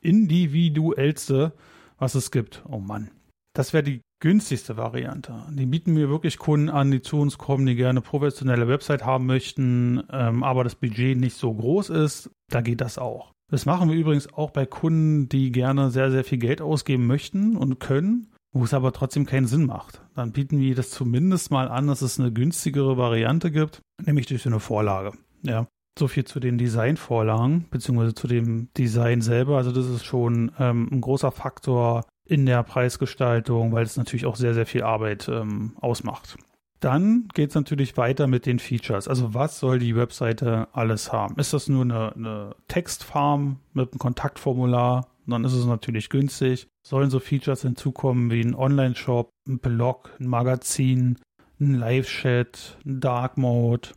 individuellste, 0.00 1.52
was 1.98 2.14
es 2.14 2.30
gibt. 2.30 2.62
Oh 2.68 2.78
Mann. 2.78 3.10
Das 3.52 3.72
wäre 3.72 3.82
die 3.82 4.00
günstigste 4.20 4.76
Variante. 4.76 5.34
Die 5.50 5.66
bieten 5.66 5.94
mir 5.94 6.08
wirklich 6.08 6.38
Kunden 6.38 6.68
an, 6.68 6.90
die 6.90 7.02
zu 7.02 7.20
uns 7.20 7.38
kommen, 7.38 7.66
die 7.66 7.76
gerne 7.76 8.00
professionelle 8.00 8.68
Website 8.68 9.04
haben 9.04 9.26
möchten, 9.26 10.02
ähm, 10.10 10.42
aber 10.42 10.64
das 10.64 10.74
Budget 10.74 11.18
nicht 11.18 11.36
so 11.36 11.52
groß 11.52 11.90
ist. 11.90 12.30
Da 12.50 12.60
geht 12.60 12.80
das 12.80 12.98
auch. 12.98 13.32
Das 13.50 13.64
machen 13.64 13.88
wir 13.88 13.96
übrigens 13.96 14.32
auch 14.32 14.50
bei 14.50 14.66
Kunden, 14.66 15.28
die 15.28 15.52
gerne 15.52 15.90
sehr, 15.90 16.10
sehr 16.10 16.24
viel 16.24 16.38
Geld 16.38 16.60
ausgeben 16.60 17.06
möchten 17.06 17.56
und 17.56 17.80
können, 17.80 18.28
wo 18.52 18.64
es 18.64 18.74
aber 18.74 18.92
trotzdem 18.92 19.24
keinen 19.24 19.46
Sinn 19.46 19.64
macht. 19.64 20.02
Dann 20.14 20.32
bieten 20.32 20.58
wir 20.58 20.74
das 20.74 20.90
zumindest 20.90 21.50
mal 21.50 21.68
an, 21.68 21.86
dass 21.86 22.02
es 22.02 22.20
eine 22.20 22.32
günstigere 22.32 22.98
Variante 22.98 23.50
gibt, 23.50 23.80
nämlich 24.04 24.26
durch 24.26 24.42
so 24.42 24.50
eine 24.50 24.60
Vorlage. 24.60 25.12
Ja. 25.42 25.66
So 25.98 26.08
viel 26.08 26.24
zu 26.24 26.40
den 26.40 26.58
Designvorlagen, 26.58 27.66
beziehungsweise 27.70 28.14
zu 28.14 28.28
dem 28.28 28.68
Design 28.76 29.20
selber. 29.20 29.56
Also 29.56 29.72
das 29.72 29.86
ist 29.86 30.04
schon 30.04 30.52
ähm, 30.58 30.88
ein 30.92 31.00
großer 31.00 31.32
Faktor 31.32 32.04
in 32.28 32.46
der 32.46 32.62
Preisgestaltung, 32.62 33.72
weil 33.72 33.84
es 33.84 33.96
natürlich 33.96 34.26
auch 34.26 34.36
sehr, 34.36 34.54
sehr 34.54 34.66
viel 34.66 34.82
Arbeit 34.82 35.28
ähm, 35.28 35.72
ausmacht. 35.80 36.36
Dann 36.80 37.28
geht 37.34 37.48
es 37.48 37.54
natürlich 37.56 37.96
weiter 37.96 38.28
mit 38.28 38.46
den 38.46 38.60
Features. 38.60 39.08
Also 39.08 39.34
was 39.34 39.58
soll 39.58 39.80
die 39.80 39.96
Webseite 39.96 40.68
alles 40.72 41.12
haben? 41.12 41.36
Ist 41.38 41.52
das 41.52 41.68
nur 41.68 41.82
eine, 41.82 42.14
eine 42.14 42.56
Textfarm 42.68 43.58
mit 43.72 43.92
einem 43.92 43.98
Kontaktformular? 43.98 45.08
Dann 45.26 45.44
ist 45.44 45.54
es 45.54 45.66
natürlich 45.66 46.08
günstig. 46.08 46.68
Sollen 46.86 47.10
so 47.10 47.18
Features 47.18 47.62
hinzukommen 47.62 48.30
wie 48.30 48.40
ein 48.40 48.54
Online-Shop, 48.54 49.30
ein 49.48 49.58
Blog, 49.58 50.14
ein 50.20 50.28
Magazin, 50.28 51.18
ein 51.60 51.74
Live-Chat, 51.74 52.78
ein 52.86 53.00
Dark 53.00 53.36
Mode, 53.36 53.88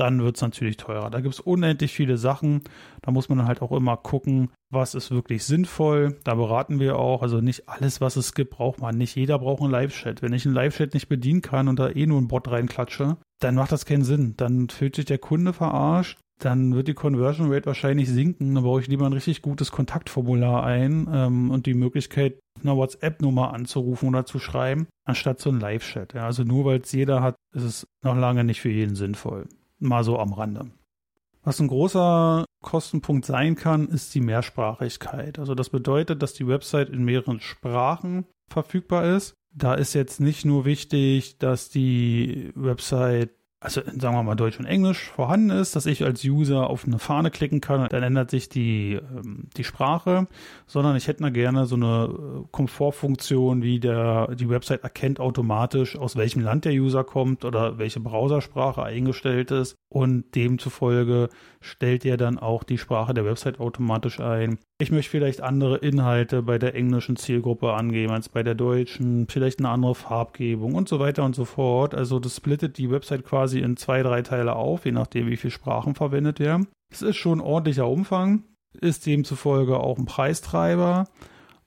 dann 0.00 0.22
wird 0.22 0.36
es 0.36 0.42
natürlich 0.42 0.78
teurer. 0.78 1.10
Da 1.10 1.20
gibt 1.20 1.34
es 1.34 1.40
unendlich 1.40 1.92
viele 1.92 2.16
Sachen. 2.16 2.62
Da 3.02 3.10
muss 3.10 3.28
man 3.28 3.46
halt 3.46 3.60
auch 3.60 3.72
immer 3.72 3.98
gucken, 3.98 4.50
was 4.70 4.94
ist 4.94 5.10
wirklich 5.10 5.44
sinnvoll. 5.44 6.16
Da 6.24 6.34
beraten 6.34 6.80
wir 6.80 6.98
auch. 6.98 7.22
Also 7.22 7.40
nicht 7.40 7.68
alles, 7.68 8.00
was 8.00 8.16
es 8.16 8.34
gibt, 8.34 8.50
braucht 8.52 8.80
man. 8.80 8.96
Nicht 8.96 9.14
jeder 9.14 9.38
braucht 9.38 9.60
einen 9.60 9.70
Live-Chat. 9.70 10.22
Wenn 10.22 10.32
ich 10.32 10.46
einen 10.46 10.54
Live-Chat 10.54 10.94
nicht 10.94 11.08
bedienen 11.08 11.42
kann 11.42 11.68
und 11.68 11.78
da 11.78 11.90
eh 11.90 12.06
nur 12.06 12.16
einen 12.16 12.28
Bot 12.28 12.50
reinklatsche, 12.50 13.18
dann 13.40 13.54
macht 13.54 13.72
das 13.72 13.84
keinen 13.84 14.04
Sinn. 14.04 14.34
Dann 14.38 14.70
fühlt 14.70 14.96
sich 14.96 15.04
der 15.04 15.18
Kunde 15.18 15.52
verarscht. 15.52 16.18
Dann 16.42 16.74
wird 16.74 16.88
die 16.88 16.94
Conversion 16.94 17.52
Rate 17.52 17.66
wahrscheinlich 17.66 18.08
sinken. 18.08 18.54
Dann 18.54 18.64
brauche 18.64 18.80
ich 18.80 18.88
lieber 18.88 19.04
ein 19.04 19.12
richtig 19.12 19.42
gutes 19.42 19.70
Kontaktformular 19.70 20.64
ein 20.64 21.06
ähm, 21.12 21.50
und 21.50 21.66
die 21.66 21.74
Möglichkeit, 21.74 22.40
eine 22.62 22.74
WhatsApp-Nummer 22.74 23.52
anzurufen 23.52 24.08
oder 24.08 24.24
zu 24.24 24.38
schreiben, 24.38 24.86
anstatt 25.06 25.40
so 25.40 25.50
ein 25.50 25.60
Live-Chat. 25.60 26.14
Ja, 26.14 26.24
also 26.24 26.44
nur 26.44 26.64
weil 26.64 26.80
es 26.80 26.92
jeder 26.92 27.22
hat, 27.22 27.36
ist 27.54 27.64
es 27.64 27.86
noch 28.02 28.16
lange 28.16 28.44
nicht 28.44 28.62
für 28.62 28.70
jeden 28.70 28.96
sinnvoll. 28.96 29.46
Mal 29.80 30.04
so 30.04 30.18
am 30.18 30.32
Rande. 30.32 30.70
Was 31.42 31.58
ein 31.58 31.68
großer 31.68 32.44
Kostenpunkt 32.62 33.24
sein 33.24 33.54
kann, 33.56 33.88
ist 33.88 34.14
die 34.14 34.20
Mehrsprachigkeit. 34.20 35.38
Also 35.38 35.54
das 35.54 35.70
bedeutet, 35.70 36.22
dass 36.22 36.34
die 36.34 36.46
Website 36.46 36.90
in 36.90 37.02
mehreren 37.02 37.40
Sprachen 37.40 38.26
verfügbar 38.46 39.16
ist. 39.16 39.34
Da 39.52 39.74
ist 39.74 39.94
jetzt 39.94 40.20
nicht 40.20 40.44
nur 40.44 40.64
wichtig, 40.64 41.38
dass 41.38 41.70
die 41.70 42.52
Website 42.54 43.30
also 43.60 43.82
sagen 43.84 44.14
wir 44.14 44.22
mal 44.22 44.36
Deutsch 44.36 44.58
und 44.58 44.64
Englisch 44.64 45.10
vorhanden 45.10 45.50
ist, 45.50 45.76
dass 45.76 45.84
ich 45.84 46.02
als 46.02 46.24
User 46.24 46.70
auf 46.70 46.86
eine 46.86 46.98
Fahne 46.98 47.30
klicken 47.30 47.60
kann 47.60 47.86
dann 47.90 48.02
ändert 48.02 48.30
sich 48.30 48.48
die, 48.48 48.94
ähm, 48.94 49.48
die 49.56 49.64
Sprache, 49.64 50.26
sondern 50.66 50.96
ich 50.96 51.08
hätte 51.08 51.22
mal 51.22 51.30
gerne 51.30 51.66
so 51.66 51.76
eine 51.76 52.08
äh, 52.08 52.44
Komfortfunktion, 52.50 53.62
wie 53.62 53.78
der, 53.78 54.34
die 54.34 54.48
Website 54.48 54.82
erkennt 54.82 55.20
automatisch, 55.20 55.96
aus 55.96 56.16
welchem 56.16 56.40
Land 56.40 56.64
der 56.64 56.72
User 56.72 57.04
kommt 57.04 57.44
oder 57.44 57.78
welche 57.78 58.00
Browsersprache 58.00 58.82
eingestellt 58.82 59.50
ist 59.50 59.76
und 59.90 60.34
demzufolge 60.34 61.28
stellt 61.60 62.04
er 62.04 62.16
dann 62.16 62.38
auch 62.38 62.62
die 62.62 62.78
Sprache 62.78 63.12
der 63.12 63.24
Website 63.24 63.60
automatisch 63.60 64.20
ein. 64.20 64.58
Ich 64.78 64.90
möchte 64.90 65.10
vielleicht 65.10 65.42
andere 65.42 65.76
Inhalte 65.76 66.42
bei 66.42 66.58
der 66.58 66.74
englischen 66.74 67.16
Zielgruppe 67.16 67.74
angeben 67.74 68.12
als 68.12 68.30
bei 68.30 68.42
der 68.42 68.54
deutschen, 68.54 69.26
vielleicht 69.28 69.58
eine 69.58 69.68
andere 69.68 69.94
Farbgebung 69.94 70.74
und 70.74 70.88
so 70.88 71.00
weiter 71.00 71.22
und 71.24 71.34
so 71.34 71.44
fort. 71.44 71.94
Also 71.94 72.18
das 72.18 72.36
splittet 72.36 72.78
die 72.78 72.90
Website 72.90 73.24
quasi 73.26 73.49
in 73.58 73.76
zwei, 73.76 74.02
drei 74.02 74.22
Teile 74.22 74.54
auf, 74.54 74.84
je 74.84 74.92
nachdem, 74.92 75.26
wie 75.26 75.36
viele 75.36 75.50
Sprachen 75.50 75.94
verwendet 75.94 76.38
werden. 76.38 76.68
Es 76.92 77.02
ist 77.02 77.16
schon 77.16 77.38
ein 77.38 77.44
ordentlicher 77.44 77.88
Umfang, 77.88 78.44
ist 78.80 79.06
demzufolge 79.06 79.78
auch 79.78 79.98
ein 79.98 80.06
Preistreiber. 80.06 81.08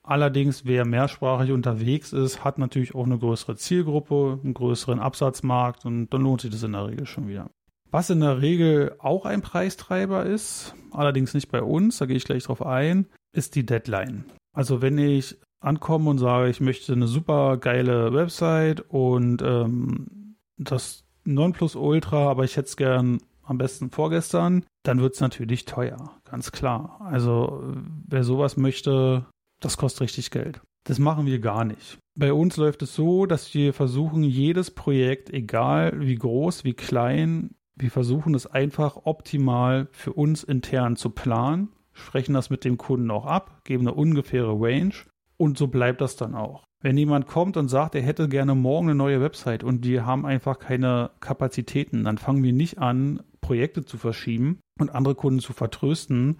Allerdings, 0.01 0.65
wer 0.65 0.85
mehrsprachig 0.85 1.51
unterwegs 1.51 2.13
ist, 2.13 2.43
hat 2.43 2.57
natürlich 2.57 2.95
auch 2.95 3.05
eine 3.05 3.17
größere 3.17 3.55
Zielgruppe, 3.55 4.39
einen 4.43 4.53
größeren 4.53 4.99
Absatzmarkt 4.99 5.85
und 5.85 6.09
dann 6.09 6.21
lohnt 6.21 6.41
sich 6.41 6.51
das 6.51 6.63
in 6.63 6.73
der 6.73 6.87
Regel 6.87 7.05
schon 7.05 7.27
wieder. 7.27 7.49
Was 7.89 8.09
in 8.09 8.21
der 8.21 8.41
Regel 8.41 8.95
auch 8.99 9.25
ein 9.25 9.41
Preistreiber 9.41 10.25
ist, 10.25 10.73
allerdings 10.91 11.33
nicht 11.33 11.51
bei 11.51 11.61
uns, 11.61 11.99
da 11.99 12.05
gehe 12.05 12.17
ich 12.17 12.25
gleich 12.25 12.43
drauf 12.43 12.65
ein, 12.65 13.05
ist 13.33 13.55
die 13.55 13.65
Deadline. 13.65 14.25
Also 14.51 14.81
wenn 14.81 14.97
ich 14.97 15.37
ankomme 15.61 16.09
und 16.09 16.17
sage, 16.17 16.49
ich 16.49 16.59
möchte 16.59 16.93
eine 16.93 17.07
super 17.07 17.57
geile 17.57 18.13
Website 18.13 18.81
und 18.89 19.41
ähm, 19.41 20.35
das 20.57 21.02
Nonplusultra, 21.25 22.29
aber 22.29 22.43
ich 22.43 22.57
hätte 22.57 22.67
es 22.67 22.77
gern 22.77 23.19
am 23.43 23.57
besten 23.57 23.89
vorgestern, 23.89 24.65
dann 24.83 25.01
wird 25.01 25.15
es 25.15 25.21
natürlich 25.21 25.65
teuer, 25.65 26.17
ganz 26.23 26.51
klar. 26.51 26.99
Also 27.03 27.63
wer 28.07 28.23
sowas 28.23 28.57
möchte, 28.57 29.25
das 29.59 29.77
kostet 29.77 30.01
richtig 30.01 30.31
Geld. 30.31 30.61
Das 30.85 30.99
machen 30.99 31.25
wir 31.25 31.39
gar 31.39 31.63
nicht. 31.65 31.97
Bei 32.15 32.33
uns 32.33 32.57
läuft 32.57 32.81
es 32.81 32.93
so, 32.93 33.25
dass 33.25 33.53
wir 33.53 33.73
versuchen, 33.73 34.23
jedes 34.23 34.71
Projekt, 34.71 35.29
egal 35.31 35.93
wie 35.99 36.15
groß, 36.15 36.63
wie 36.63 36.73
klein, 36.73 37.55
wir 37.75 37.89
versuchen 37.89 38.35
es 38.35 38.45
einfach 38.45 39.05
optimal 39.05 39.87
für 39.91 40.13
uns 40.13 40.43
intern 40.43 40.95
zu 40.95 41.09
planen, 41.09 41.69
sprechen 41.93 42.33
das 42.33 42.49
mit 42.49 42.65
dem 42.65 42.77
Kunden 42.77 43.09
auch 43.11 43.25
ab, 43.25 43.61
geben 43.63 43.87
eine 43.87 43.95
ungefähre 43.95 44.53
Range 44.53 44.93
und 45.37 45.57
so 45.57 45.67
bleibt 45.67 46.01
das 46.01 46.15
dann 46.15 46.35
auch. 46.35 46.65
Wenn 46.83 46.97
jemand 46.97 47.27
kommt 47.27 47.55
und 47.55 47.69
sagt, 47.69 47.95
er 47.95 48.01
hätte 48.01 48.27
gerne 48.27 48.55
morgen 48.55 48.89
eine 48.89 48.95
neue 48.95 49.21
Website 49.21 49.63
und 49.63 49.85
die 49.85 50.01
haben 50.01 50.25
einfach 50.25 50.59
keine 50.59 51.11
Kapazitäten, 51.21 52.03
dann 52.03 52.17
fangen 52.17 52.43
wir 52.43 52.51
nicht 52.51 52.77
an, 52.77 53.23
Projekte 53.39 53.85
zu 53.85 53.97
verschieben 53.97 54.59
und 54.77 54.93
andere 54.93 55.15
Kunden 55.15 55.39
zu 55.39 55.53
vertrösten. 55.53 56.39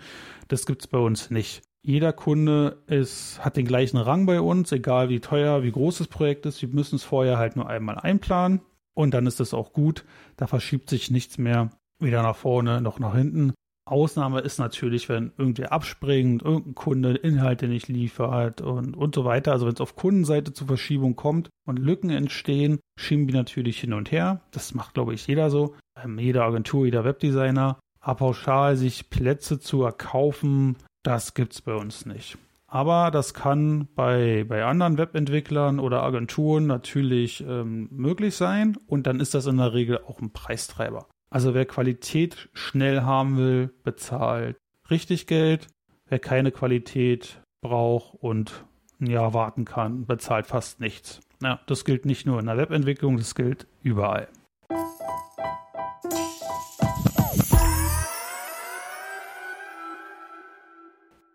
Das 0.50 0.66
gibt 0.66 0.82
es 0.82 0.88
bei 0.88 0.98
uns 0.98 1.32
nicht. 1.32 1.62
Jeder 1.82 2.12
Kunde 2.12 2.84
ist, 2.88 3.40
hat 3.44 3.56
den 3.56 3.66
gleichen 3.66 3.96
Rang 3.98 4.26
bei 4.26 4.42
uns, 4.42 4.74
egal 4.74 5.08
wie 5.08 5.22
teuer, 5.22 5.64
wie 5.64 5.72
groß 5.72 6.00
das 6.00 6.08
Projekt 6.08 6.46
ist. 6.46 6.62
Wir 6.62 6.70
müssen 6.70 6.98
es 6.98 7.04
vorher 7.04 7.38
halt 7.38 7.56
nur 7.56 7.70
einmal 7.70 7.98
einplanen 7.98 8.60
und 8.94 9.14
dann 9.14 9.26
ist 9.28 9.40
es 9.40 9.54
auch 9.54 9.72
gut. 9.72 10.04
Da 10.36 10.48
verschiebt 10.48 10.90
sich 10.90 11.10
nichts 11.10 11.38
mehr 11.38 11.70
weder 12.00 12.22
nach 12.22 12.36
vorne 12.36 12.82
noch 12.82 13.00
nach 13.00 13.16
hinten. 13.16 13.54
Ausnahme 13.86 14.40
ist 14.40 14.60
natürlich, 14.60 15.10
wenn 15.10 15.34
irgendwer 15.38 15.72
abspringt, 15.72 16.42
irgendein 16.42 16.76
Kunde 16.76 17.16
Inhalte 17.16 17.68
nicht 17.68 17.88
liefert 17.88 18.62
und, 18.62 18.96
und 18.96 19.16
so 19.16 19.26
weiter. 19.26 19.52
Also 19.52 19.66
wenn 19.66 19.74
es 19.74 19.82
auf 19.82 19.96
Kundenseite 19.96 20.54
zu 20.54 20.66
Verschiebung 20.66 21.16
kommt 21.16 21.50
und 21.66 21.80
Lücken 21.80 22.10
entstehen, 22.10 22.80
schieben 22.98 23.28
wir 23.28 23.36
natürlich 23.36 23.80
hin 23.80 23.94
und 23.94 24.12
her. 24.12 24.42
Das 24.52 24.74
macht, 24.74 24.94
glaube 24.94 25.14
ich, 25.14 25.28
jeder 25.28 25.50
so. 25.50 25.76
Ähm, 26.02 26.18
jede 26.18 26.44
Agentur, 26.44 26.86
jeder 26.86 27.04
Webdesigner. 27.04 27.80
Aber 28.00 28.18
pauschal 28.18 28.78
sich 28.78 29.10
Plätze 29.10 29.60
zu 29.60 29.84
erkaufen, 29.84 30.78
das 31.04 31.34
gibt 31.34 31.54
es 31.54 31.62
bei 31.62 31.74
uns 31.74 32.06
nicht. 32.06 32.38
Aber 32.68 33.12
das 33.12 33.34
kann 33.34 33.88
bei, 33.94 34.46
bei 34.48 34.66
anderen 34.66 34.98
Webentwicklern 34.98 35.80
oder 35.80 36.02
Agenturen 36.02 36.66
natürlich 36.66 37.44
ähm, 37.48 37.88
möglich 37.92 38.36
sein 38.36 38.78
und 38.88 39.06
dann 39.06 39.20
ist 39.20 39.36
das 39.36 39.46
in 39.46 39.58
der 39.58 39.74
Regel 39.74 40.00
auch 40.08 40.20
ein 40.22 40.32
Preistreiber. 40.32 41.06
Also 41.34 41.56
wer 41.56 41.66
Qualität 41.66 42.48
schnell 42.54 43.02
haben 43.02 43.38
will, 43.38 43.74
bezahlt 43.84 44.56
richtig 44.92 45.26
Geld. 45.26 45.66
Wer 46.08 46.20
keine 46.20 46.52
Qualität 46.52 47.42
braucht 47.60 48.14
und 48.22 48.66
ein 49.02 49.08
Jahr 49.08 49.34
warten 49.34 49.66
kann, 49.66 50.06
bezahlt 50.06 50.46
fast 50.46 50.80
nichts. 50.80 51.22
Ja, 51.42 51.60
das 51.66 51.86
gilt 51.86 52.06
nicht 52.06 52.28
nur 52.28 52.40
in 52.40 52.46
der 52.46 52.58
Webentwicklung, 52.58 53.18
das 53.18 53.34
gilt 53.34 53.66
überall. 53.82 54.28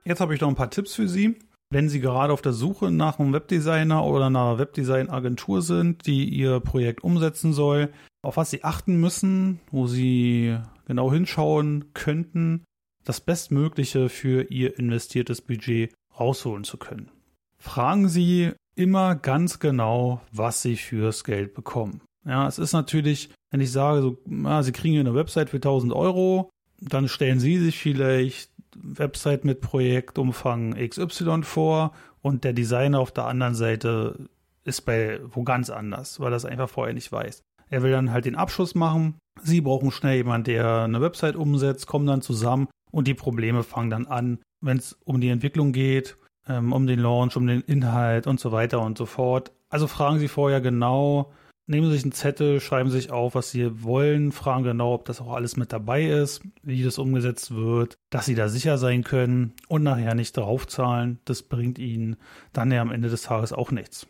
Jetzt 0.04 0.20
habe 0.20 0.32
ich 0.32 0.40
noch 0.40 0.48
ein 0.48 0.54
paar 0.54 0.70
Tipps 0.70 0.94
für 0.94 1.08
Sie. 1.08 1.40
Wenn 1.70 1.88
Sie 1.88 1.98
gerade 1.98 2.32
auf 2.32 2.40
der 2.40 2.52
Suche 2.52 2.92
nach 2.92 3.18
einem 3.18 3.32
Webdesigner 3.32 4.04
oder 4.04 4.26
einer 4.26 4.58
Webdesign-Agentur 4.58 5.60
sind, 5.60 6.06
die 6.06 6.28
Ihr 6.28 6.60
Projekt 6.60 7.02
umsetzen 7.02 7.52
soll, 7.52 7.90
auf 8.22 8.36
was 8.36 8.50
Sie 8.50 8.64
achten 8.64 9.00
müssen, 9.00 9.60
wo 9.70 9.86
Sie 9.86 10.56
genau 10.86 11.12
hinschauen 11.12 11.92
könnten, 11.94 12.64
das 13.04 13.20
Bestmögliche 13.20 14.08
für 14.08 14.50
Ihr 14.50 14.78
investiertes 14.78 15.40
Budget 15.40 15.94
rausholen 16.18 16.64
zu 16.64 16.76
können. 16.76 17.10
Fragen 17.58 18.08
Sie 18.08 18.52
immer 18.78 19.16
ganz 19.16 19.58
genau, 19.58 20.20
was 20.32 20.62
sie 20.62 20.76
fürs 20.76 21.24
Geld 21.24 21.52
bekommen. 21.52 22.00
Ja, 22.24 22.46
es 22.46 22.58
ist 22.58 22.72
natürlich, 22.72 23.30
wenn 23.50 23.60
ich 23.60 23.72
sage, 23.72 24.00
so, 24.00 24.18
na, 24.24 24.62
sie 24.62 24.72
kriegen 24.72 24.92
hier 24.92 25.00
eine 25.00 25.16
Website 25.16 25.50
für 25.50 25.56
1000 25.56 25.92
Euro, 25.92 26.50
dann 26.80 27.08
stellen 27.08 27.40
sie 27.40 27.58
sich 27.58 27.78
vielleicht 27.78 28.52
Website 28.76 29.44
mit 29.44 29.60
Projektumfang 29.60 30.74
XY 30.74 31.42
vor 31.42 31.92
und 32.22 32.44
der 32.44 32.52
Designer 32.52 33.00
auf 33.00 33.10
der 33.10 33.26
anderen 33.26 33.56
Seite 33.56 34.28
ist 34.62 34.82
bei 34.82 35.20
wo 35.24 35.42
ganz 35.42 35.70
anders, 35.70 36.20
weil 36.20 36.32
es 36.32 36.44
einfach 36.44 36.68
vorher 36.68 36.94
nicht 36.94 37.10
weiß. 37.10 37.42
Er 37.70 37.82
will 37.82 37.90
dann 37.90 38.12
halt 38.12 38.24
den 38.24 38.36
Abschluss 38.36 38.74
machen. 38.74 39.18
Sie 39.42 39.60
brauchen 39.60 39.90
schnell 39.90 40.16
jemanden, 40.16 40.44
der 40.44 40.82
eine 40.82 41.00
Website 41.00 41.36
umsetzt, 41.36 41.86
kommen 41.86 42.06
dann 42.06 42.22
zusammen 42.22 42.68
und 42.90 43.06
die 43.06 43.14
Probleme 43.14 43.62
fangen 43.62 43.90
dann 43.90 44.06
an, 44.06 44.38
wenn 44.60 44.78
es 44.78 44.98
um 45.04 45.20
die 45.20 45.28
Entwicklung 45.28 45.72
geht, 45.72 46.16
ähm, 46.48 46.72
um 46.72 46.86
den 46.86 46.98
Launch, 46.98 47.36
um 47.36 47.46
den 47.46 47.60
Inhalt 47.60 48.26
und 48.26 48.40
so 48.40 48.52
weiter 48.52 48.80
und 48.80 48.98
so 48.98 49.06
fort. 49.06 49.52
Also 49.68 49.86
fragen 49.86 50.18
Sie 50.18 50.28
vorher 50.28 50.60
genau, 50.60 51.32
nehmen 51.66 51.86
Sie 51.86 51.92
sich 51.92 52.04
einen 52.04 52.12
Zettel, 52.12 52.60
schreiben 52.60 52.90
sich 52.90 53.10
auf, 53.10 53.34
was 53.34 53.50
Sie 53.50 53.82
wollen, 53.84 54.32
fragen 54.32 54.64
genau, 54.64 54.94
ob 54.94 55.04
das 55.04 55.20
auch 55.20 55.32
alles 55.32 55.56
mit 55.56 55.72
dabei 55.72 56.06
ist, 56.06 56.42
wie 56.62 56.82
das 56.82 56.98
umgesetzt 56.98 57.54
wird, 57.54 57.96
dass 58.10 58.26
Sie 58.26 58.34
da 58.34 58.48
sicher 58.48 58.78
sein 58.78 59.04
können 59.04 59.52
und 59.68 59.82
nachher 59.82 60.14
nicht 60.14 60.36
draufzahlen. 60.36 61.20
Das 61.26 61.42
bringt 61.42 61.78
Ihnen 61.78 62.16
dann 62.52 62.72
ja 62.72 62.80
am 62.80 62.90
Ende 62.90 63.10
des 63.10 63.22
Tages 63.22 63.52
auch 63.52 63.70
nichts. 63.70 64.06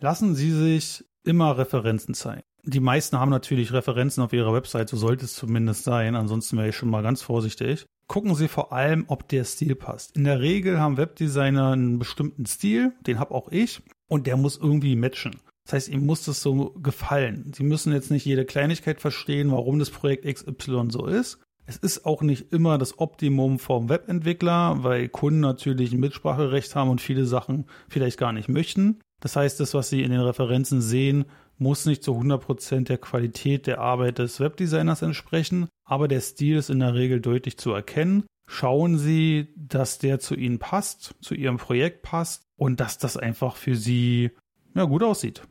Lassen 0.00 0.34
Sie 0.34 0.50
sich 0.50 1.04
immer 1.24 1.56
Referenzen 1.56 2.14
zeigen. 2.14 2.42
Die 2.68 2.80
meisten 2.80 3.16
haben 3.20 3.30
natürlich 3.30 3.72
Referenzen 3.72 4.24
auf 4.24 4.32
ihrer 4.32 4.52
Website, 4.52 4.88
so 4.88 4.96
sollte 4.96 5.24
es 5.24 5.34
zumindest 5.34 5.84
sein, 5.84 6.16
ansonsten 6.16 6.56
wäre 6.56 6.70
ich 6.70 6.76
schon 6.76 6.90
mal 6.90 7.02
ganz 7.02 7.22
vorsichtig. 7.22 7.86
Gucken 8.08 8.34
Sie 8.34 8.48
vor 8.48 8.72
allem, 8.72 9.04
ob 9.06 9.28
der 9.28 9.44
Stil 9.44 9.76
passt. 9.76 10.16
In 10.16 10.24
der 10.24 10.40
Regel 10.40 10.80
haben 10.80 10.96
Webdesigner 10.96 11.70
einen 11.70 12.00
bestimmten 12.00 12.44
Stil, 12.44 12.92
den 13.06 13.20
habe 13.20 13.32
auch 13.32 13.52
ich, 13.52 13.82
und 14.08 14.26
der 14.26 14.36
muss 14.36 14.56
irgendwie 14.56 14.96
matchen. 14.96 15.36
Das 15.64 15.74
heißt, 15.74 15.88
ihm 15.90 16.06
muss 16.06 16.24
das 16.24 16.42
so 16.42 16.70
gefallen. 16.70 17.52
Sie 17.54 17.62
müssen 17.62 17.92
jetzt 17.92 18.10
nicht 18.10 18.24
jede 18.24 18.44
Kleinigkeit 18.44 19.00
verstehen, 19.00 19.52
warum 19.52 19.78
das 19.78 19.90
Projekt 19.90 20.24
XY 20.24 20.88
so 20.90 21.06
ist. 21.06 21.38
Es 21.66 21.76
ist 21.76 22.04
auch 22.04 22.22
nicht 22.22 22.52
immer 22.52 22.78
das 22.78 22.98
Optimum 22.98 23.60
vom 23.60 23.88
Webentwickler, 23.88 24.82
weil 24.82 25.08
Kunden 25.08 25.40
natürlich 25.40 25.92
ein 25.92 26.00
Mitspracherecht 26.00 26.74
haben 26.74 26.90
und 26.90 27.00
viele 27.00 27.26
Sachen 27.26 27.66
vielleicht 27.88 28.18
gar 28.18 28.32
nicht 28.32 28.48
möchten. 28.48 29.00
Das 29.20 29.34
heißt, 29.34 29.58
das, 29.60 29.74
was 29.74 29.88
Sie 29.88 30.02
in 30.02 30.10
den 30.10 30.20
Referenzen 30.20 30.80
sehen, 30.80 31.24
muss 31.58 31.86
nicht 31.86 32.02
zu 32.02 32.12
100% 32.12 32.84
der 32.84 32.98
Qualität 32.98 33.66
der 33.66 33.80
Arbeit 33.80 34.18
des 34.18 34.40
Webdesigners 34.40 35.02
entsprechen, 35.02 35.68
aber 35.84 36.08
der 36.08 36.20
Stil 36.20 36.56
ist 36.56 36.70
in 36.70 36.80
der 36.80 36.94
Regel 36.94 37.20
deutlich 37.20 37.58
zu 37.58 37.72
erkennen. 37.72 38.24
Schauen 38.48 38.98
Sie, 38.98 39.48
dass 39.56 39.98
der 39.98 40.20
zu 40.20 40.34
Ihnen 40.34 40.58
passt, 40.58 41.14
zu 41.20 41.34
Ihrem 41.34 41.56
Projekt 41.56 42.02
passt 42.02 42.44
und 42.56 42.80
dass 42.80 42.98
das 42.98 43.16
einfach 43.16 43.56
für 43.56 43.74
Sie 43.74 44.30
ja, 44.74 44.84
gut 44.84 45.02
aussieht. 45.02 45.42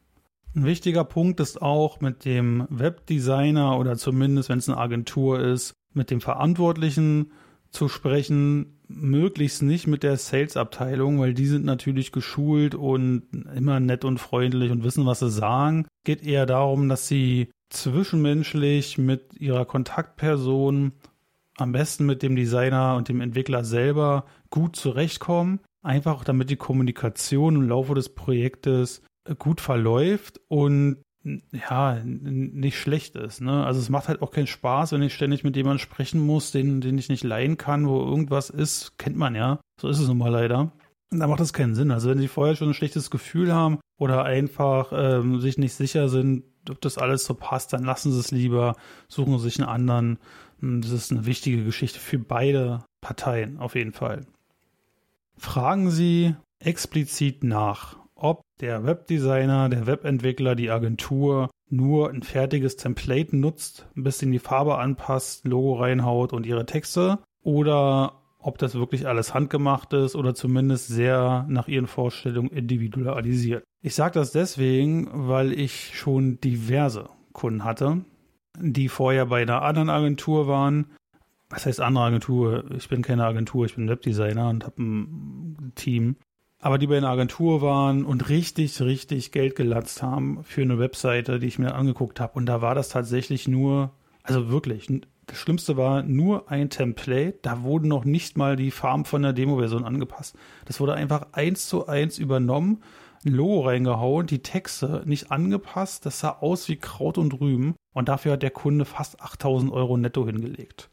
Ein 0.56 0.66
wichtiger 0.66 1.04
Punkt 1.04 1.42
ist 1.42 1.62
auch 1.62 2.00
mit 2.00 2.24
dem 2.24 2.66
Webdesigner 2.70 3.78
oder 3.78 3.98
zumindest, 3.98 4.48
wenn 4.48 4.60
es 4.60 4.70
eine 4.70 4.78
Agentur 4.78 5.40
ist, 5.40 5.74
mit 5.94 6.12
dem 6.12 6.22
Verantwortlichen 6.22 7.32
zu 7.72 7.90
sprechen, 7.90 8.75
möglichst 8.88 9.62
nicht 9.62 9.88
mit 9.88 10.04
der 10.04 10.18
Sales-Abteilung, 10.18 11.20
weil 11.20 11.34
die 11.34 11.48
sind 11.48 11.66
natürlich 11.66 12.12
geschult 12.12 12.76
und 12.76 13.24
immer 13.56 13.80
nett 13.80 14.06
und 14.06 14.20
freundlich 14.20 14.72
und 14.72 14.84
wissen, 14.84 15.06
was 15.06 15.20
sie 15.20 15.30
sagen. 15.30 15.88
Geht 16.04 16.24
eher 16.24 16.46
darum, 16.46 16.90
dass 16.90 17.08
sie 17.08 17.50
zwischenmenschlich 17.70 18.98
mit 18.98 19.40
ihrer 19.40 19.66
Kontaktperson, 19.66 20.94
am 21.58 21.72
besten 21.72 22.06
mit 22.06 22.22
dem 22.22 22.36
Designer 22.36 22.96
und 22.98 23.08
dem 23.10 23.22
Entwickler 23.22 23.64
selber 23.64 24.26
gut 24.50 24.76
zurechtkommen. 24.76 25.62
Einfach 25.82 26.24
damit 26.24 26.50
die 26.50 26.58
Kommunikation 26.58 27.56
im 27.56 27.70
Laufe 27.70 27.96
des 27.96 28.10
Projektes 28.10 29.02
gut 29.40 29.62
verläuft 29.62 30.42
und 30.48 30.98
ja, 31.52 32.00
nicht 32.04 32.80
schlecht 32.80 33.16
ist. 33.16 33.42
Ne? 33.42 33.66
Also 33.66 33.80
es 33.80 33.90
macht 33.90 34.08
halt 34.08 34.22
auch 34.22 34.32
keinen 34.32 34.48
Spaß, 34.48 34.92
wenn 34.92 35.02
ich 35.02 35.14
ständig 35.14 35.44
mit 35.44 35.56
jemandem 35.56 35.80
sprechen 35.80 36.20
muss, 36.20 36.52
den, 36.52 36.82
den 36.82 36.98
ich 36.98 37.10
nicht 37.10 37.24
leihen 37.24 37.58
kann, 37.58 37.88
wo 37.88 38.00
irgendwas 38.00 38.50
ist, 38.50 38.98
kennt 39.00 39.18
man 39.18 39.36
ja. 39.36 39.60
So 39.82 39.90
ist 39.90 40.00
es 40.00 40.08
nun 40.08 40.20
mal 40.20 40.30
leider. 40.30 40.72
Da 41.10 41.28
macht 41.28 41.40
das 41.40 41.54
keinen 41.54 41.76
Sinn. 41.76 41.92
Also 41.92 42.10
wenn 42.10 42.20
sie 42.20 42.28
vorher 42.28 42.56
schon 42.56 42.70
ein 42.70 42.74
schlechtes 42.74 43.10
Gefühl 43.10 43.54
haben 43.54 43.80
oder 43.98 44.24
einfach 44.24 44.92
ähm, 44.94 45.40
sich 45.40 45.58
nicht 45.58 45.74
sicher 45.74 46.10
sind, 46.10 46.44
ob 46.70 46.82
das 46.82 46.98
alles 46.98 47.26
so 47.26 47.34
passt, 47.34 47.74
dann 47.74 47.84
lassen 47.84 48.12
sie 48.12 48.20
es 48.20 48.32
lieber, 48.32 48.76
suchen 49.08 49.40
sich 49.40 49.60
einen 49.60 49.70
anderen. 49.70 50.20
Hm, 50.60 50.82
das 50.82 50.92
ist 50.92 51.12
eine 51.12 51.26
wichtige 51.26 51.64
Geschichte 51.64 52.00
für 52.00 52.20
beide 52.20 52.84
Parteien 53.02 53.58
auf 53.58 53.76
jeden 53.76 53.94
Fall. 53.94 54.26
Fragen 55.38 55.90
Sie 55.90 56.36
explizit 56.60 57.44
nach, 57.44 57.98
ob 58.16 58.42
der 58.62 58.86
Webdesigner, 58.86 59.70
der 59.70 59.88
Webentwickler, 59.88 60.56
die 60.56 60.72
Agentur 60.72 61.50
nur 61.70 62.10
ein 62.10 62.24
fertiges 62.24 62.78
Template 62.78 63.36
nutzt, 63.36 63.88
ein 63.96 64.04
bisschen 64.04 64.32
die 64.32 64.40
Farbe 64.40 64.78
anpasst, 64.78 65.46
Logo 65.46 65.74
reinhaut 65.74 66.34
und 66.34 66.46
ihre 66.46 66.66
Texte 66.66 67.20
oder 67.42 68.22
ob 68.40 68.60
das 68.60 68.76
wirklich 68.76 69.08
alles 69.08 69.34
handgemacht 69.34 69.92
ist 69.94 70.16
oder 70.16 70.36
zumindest 70.36 70.88
sehr 70.88 71.46
nach 71.50 71.68
ihren 71.68 71.88
Vorstellungen 71.88 72.52
individualisiert. 72.52 73.64
Ich 73.82 73.96
sage 73.96 74.20
das 74.20 74.32
deswegen, 74.32 75.10
weil 75.12 75.52
ich 75.52 75.98
schon 75.98 76.40
diverse 76.40 77.10
Kunden 77.34 77.64
hatte, 77.64 78.06
die 78.60 78.88
vorher 78.88 79.26
bei 79.26 79.42
einer 79.42 79.64
anderen 79.64 79.90
Agentur 79.90 80.48
waren. 80.48 80.92
Was 81.50 81.66
heißt 81.66 81.82
andere 81.82 82.06
Agentur? 82.06 82.66
Ich 82.76 82.88
bin 82.88 83.02
keine 83.02 83.26
Agentur, 83.26 83.66
ich 83.66 83.76
bin 83.76 83.90
Webdesigner 83.90 84.50
und 84.50 84.64
habe 84.64 84.82
ein 84.82 85.72
Team 85.76 86.16
aber 86.66 86.80
die 86.80 86.88
bei 86.88 86.98
einer 86.98 87.10
Agentur 87.10 87.62
waren 87.62 88.06
und 88.06 88.28
richtig, 88.28 88.82
richtig 88.82 89.32
Geld 89.32 89.56
gelatzt 89.56 90.02
haben 90.02 90.44
für 90.44 90.64
eine 90.64 90.80
Webseite, 90.80 91.38
die 91.38 91.46
ich 91.46 91.60
mir 91.60 91.76
angeguckt 91.76 92.20
habe. 92.20 92.34
Und 92.34 92.48
da 92.48 92.60
war 92.64 92.74
das 92.74 92.90
tatsächlich 92.90 93.48
nur, 93.48 93.92
also 94.24 94.50
wirklich, 94.50 94.88
das 95.28 95.38
Schlimmste 95.38 95.78
war 95.78 96.02
nur 96.02 96.50
ein 96.50 96.72
Template. 96.72 97.38
Da 97.44 97.62
wurden 97.62 97.88
noch 97.88 98.04
nicht 98.04 98.36
mal 98.36 98.56
die 98.56 98.72
Farben 98.72 99.06
von 99.06 99.22
der 99.22 99.34
Demo-Version 99.34 99.86
angepasst. 99.86 100.36
Das 100.66 100.80
wurde 100.80 100.96
einfach 100.96 101.28
eins 101.34 101.70
zu 101.70 101.86
eins 101.86 102.18
übernommen, 102.18 102.82
ein 103.24 103.34
Logo 103.34 103.62
reingehauen, 103.62 104.26
die 104.26 104.42
Texte 104.42 105.04
nicht 105.06 105.32
angepasst. 105.32 106.04
Das 106.08 106.20
sah 106.20 106.32
aus 106.32 106.68
wie 106.68 106.78
Kraut 106.78 107.20
und 107.20 107.40
Rüben. 107.40 107.76
Und 107.94 108.10
dafür 108.10 108.32
hat 108.32 108.42
der 108.42 108.50
Kunde 108.50 108.86
fast 108.86 109.22
8000 109.22 109.72
Euro 109.72 109.98
netto 109.98 110.26
hingelegt. 110.26 110.90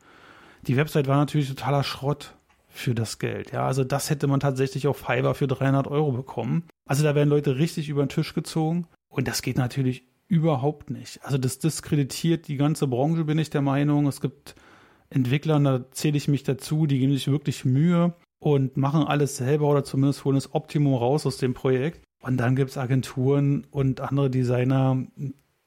Die 0.67 0.77
Website 0.77 1.09
war 1.09 1.17
natürlich 1.17 1.49
totaler 1.49 1.83
Schrott 1.83 2.35
für 2.73 2.95
das 2.95 3.19
Geld. 3.19 3.53
Ja, 3.53 3.67
also 3.67 3.85
das 3.85 4.11
hätte 4.11 4.27
man 4.27 4.41
tatsächlich 4.41 4.87
auf 4.87 4.97
Fiverr 4.97 5.35
für 5.35 5.47
300 5.47 5.87
Euro 5.87 6.13
bekommen. 6.13 6.65
Also 6.87 7.05
da 7.05 7.15
werden 7.15 7.29
Leute 7.29 7.59
richtig 7.59 7.89
über 7.89 8.05
den 8.05 8.09
Tisch 8.09 8.35
gezogen 8.35 8.87
und 9.09 9.29
das 9.29 9.43
geht 9.43 9.59
natürlich 9.59 10.05
überhaupt 10.27 10.91
nicht. 10.91 11.21
Also 11.23 11.37
das 11.37 11.59
diskreditiert 11.59 12.49
die 12.49 12.57
ganze 12.57 12.87
Branche, 12.89 13.25
bin 13.25 13.39
ich 13.39 13.51
der 13.51 13.61
Meinung. 13.61 14.07
Es 14.07 14.23
gibt 14.23 14.55
Entwickler, 15.11 15.61
da 15.61 15.91
zähle 15.91 16.17
ich 16.17 16.29
mich 16.29 16.43
dazu, 16.43 16.87
die 16.87 16.99
geben 16.99 17.13
sich 17.13 17.29
wirklich 17.29 17.67
Mühe 17.67 18.15
und 18.39 18.79
machen 18.79 19.05
alles 19.05 19.37
selber 19.37 19.69
oder 19.69 19.85
zumindest 19.85 20.25
holen 20.25 20.37
das 20.37 20.55
Optimum 20.55 20.95
raus 20.95 21.27
aus 21.27 21.37
dem 21.37 21.53
Projekt. 21.53 22.03
Und 22.23 22.39
dann 22.39 22.57
gibt 22.57 22.71
es 22.71 22.79
Agenturen 22.79 23.67
und 23.71 24.01
andere 24.01 24.31
Designer, 24.31 25.05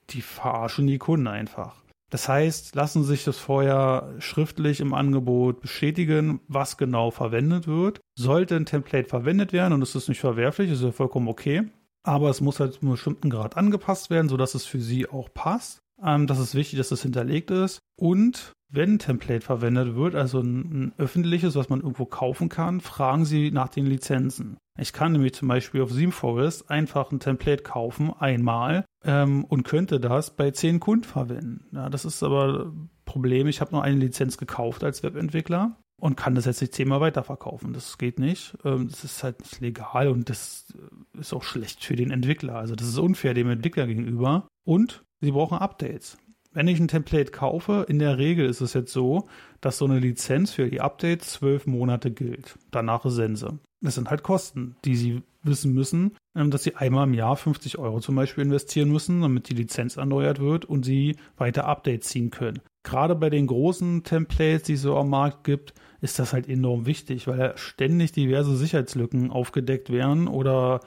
die 0.09 0.21
verarschen 0.21 0.87
die 0.87 0.97
Kunden 0.97 1.27
einfach. 1.27 1.84
Das 2.15 2.29
heißt, 2.29 2.75
lassen 2.75 3.03
Sie 3.03 3.09
sich 3.09 3.25
das 3.25 3.37
vorher 3.37 4.13
schriftlich 4.19 4.79
im 4.79 4.93
Angebot 4.93 5.59
bestätigen, 5.59 6.39
was 6.47 6.77
genau 6.77 7.11
verwendet 7.11 7.67
wird. 7.67 7.99
Sollte 8.17 8.55
ein 8.55 8.65
Template 8.65 9.09
verwendet 9.09 9.51
werden 9.51 9.73
und 9.73 9.81
es 9.81 9.95
ist 9.95 10.07
nicht 10.07 10.21
verwerflich, 10.21 10.71
ist 10.71 10.81
ja 10.81 10.93
vollkommen 10.93 11.27
okay. 11.27 11.63
Aber 12.03 12.29
es 12.29 12.39
muss 12.39 12.61
halt 12.61 12.75
zu 12.75 12.83
einem 12.83 12.91
bestimmten 12.91 13.29
Grad 13.29 13.57
angepasst 13.57 14.09
werden, 14.11 14.29
sodass 14.29 14.55
es 14.55 14.63
für 14.63 14.79
Sie 14.79 15.09
auch 15.09 15.27
passt. 15.33 15.79
Ähm, 16.01 16.25
das 16.25 16.39
ist 16.39 16.55
wichtig, 16.55 16.77
dass 16.77 16.85
es 16.85 16.99
das 16.99 17.01
hinterlegt 17.01 17.51
ist. 17.51 17.79
Und 17.99 18.53
wenn 18.69 18.93
ein 18.93 18.99
Template 18.99 19.45
verwendet 19.45 19.95
wird, 19.95 20.15
also 20.15 20.39
ein, 20.39 20.59
ein, 20.61 20.93
öffentliches, 20.97 21.55
was 21.55 21.67
man 21.67 21.81
irgendwo 21.81 22.05
kaufen 22.05 22.47
kann, 22.47 22.79
fragen 22.79 23.25
Sie 23.25 23.51
nach 23.51 23.67
den 23.67 23.87
Lizenzen. 23.87 24.55
Ich 24.79 24.93
kann 24.93 25.13
nämlich 25.13 25.33
zum 25.33 25.47
Beispiel 25.47 25.81
auf 25.81 25.91
SeamForest 25.91 26.69
einfach 26.69 27.11
ein 27.11 27.19
Template 27.19 27.63
kaufen, 27.63 28.11
einmal, 28.11 28.85
ähm, 29.03 29.45
und 29.45 29.63
könnte 29.63 29.99
das 29.99 30.35
bei 30.35 30.51
zehn 30.51 30.79
Kunden 30.79 31.05
verwenden. 31.05 31.65
Ja, 31.71 31.89
das 31.89 32.05
ist 32.05 32.23
aber 32.23 32.73
Problem. 33.05 33.47
Ich 33.47 33.61
habe 33.61 33.71
nur 33.71 33.83
eine 33.83 33.97
Lizenz 33.97 34.37
gekauft 34.37 34.83
als 34.83 35.03
Webentwickler 35.03 35.77
und 36.01 36.17
kann 36.17 36.35
das 36.35 36.45
jetzt 36.45 36.61
nicht 36.61 36.75
zehnmal 36.75 36.99
weiterverkaufen. 36.99 37.71
Das 37.71 37.97
geht 37.97 38.19
nicht. 38.19 38.57
Ähm, 38.65 38.89
das 38.89 39.03
ist 39.03 39.23
halt 39.23 39.39
nicht 39.39 39.61
legal 39.61 40.09
und 40.09 40.29
das 40.29 40.73
ist 41.17 41.33
auch 41.33 41.43
schlecht 41.43 41.83
für 41.83 41.95
den 41.95 42.11
Entwickler. 42.11 42.55
Also 42.55 42.75
das 42.75 42.87
ist 42.87 42.97
unfair 42.97 43.33
dem 43.33 43.49
Entwickler 43.49 43.87
gegenüber. 43.87 44.47
Und 44.67 45.03
sie 45.21 45.31
brauchen 45.31 45.57
Updates 45.57 46.17
wenn 46.55 46.69
ich 46.69 46.79
ein 46.79 46.87
Template 46.87 47.31
kaufe, 47.31 47.85
in 47.89 47.99
der 47.99 48.17
Regel 48.17 48.47
ist 48.49 48.61
es 48.61 48.73
jetzt 48.73 48.93
so, 48.93 49.27
dass 49.59 49.77
so 49.77 49.85
eine 49.85 49.99
Lizenz 49.99 50.51
für 50.53 50.69
die 50.69 50.81
Updates 50.81 51.33
zwölf 51.33 51.67
Monate 51.67 52.11
gilt. 52.11 52.57
Danach 52.71 53.05
ist 53.05 53.15
Sense. 53.15 53.59
Das 53.85 53.95
sind 53.95 54.09
halt 54.09 54.23
Kosten, 54.23 54.75
die 54.83 54.95
Sie 54.95 55.21
wissen 55.43 55.73
müssen, 55.73 56.15
ähm, 56.35 56.51
dass 56.51 56.63
Sie 56.63 56.75
einmal 56.75 57.07
im 57.07 57.13
Jahr 57.13 57.35
50 57.35 57.77
Euro 57.77 57.99
zum 57.99 58.15
Beispiel 58.15 58.43
investieren 58.43 58.91
müssen, 58.91 59.21
damit 59.21 59.49
die 59.49 59.53
Lizenz 59.53 59.97
erneuert 59.97 60.39
wird 60.39 60.65
und 60.65 60.83
Sie 60.83 61.15
weiter 61.37 61.65
Updates 61.65 62.09
ziehen 62.09 62.31
können. 62.31 62.61
Gerade 62.83 63.15
bei 63.15 63.29
den 63.29 63.47
großen 63.47 64.03
Templates, 64.03 64.63
die 64.63 64.73
es 64.73 64.81
so 64.81 64.97
am 64.97 65.09
Markt 65.09 65.43
gibt, 65.43 65.73
ist 66.01 66.19
das 66.19 66.33
halt 66.33 66.47
enorm 66.47 66.85
wichtig, 66.85 67.27
weil 67.27 67.57
ständig 67.57 68.11
diverse 68.11 68.55
Sicherheitslücken 68.55 69.31
aufgedeckt 69.31 69.91
werden 69.91 70.27
oder 70.27 70.81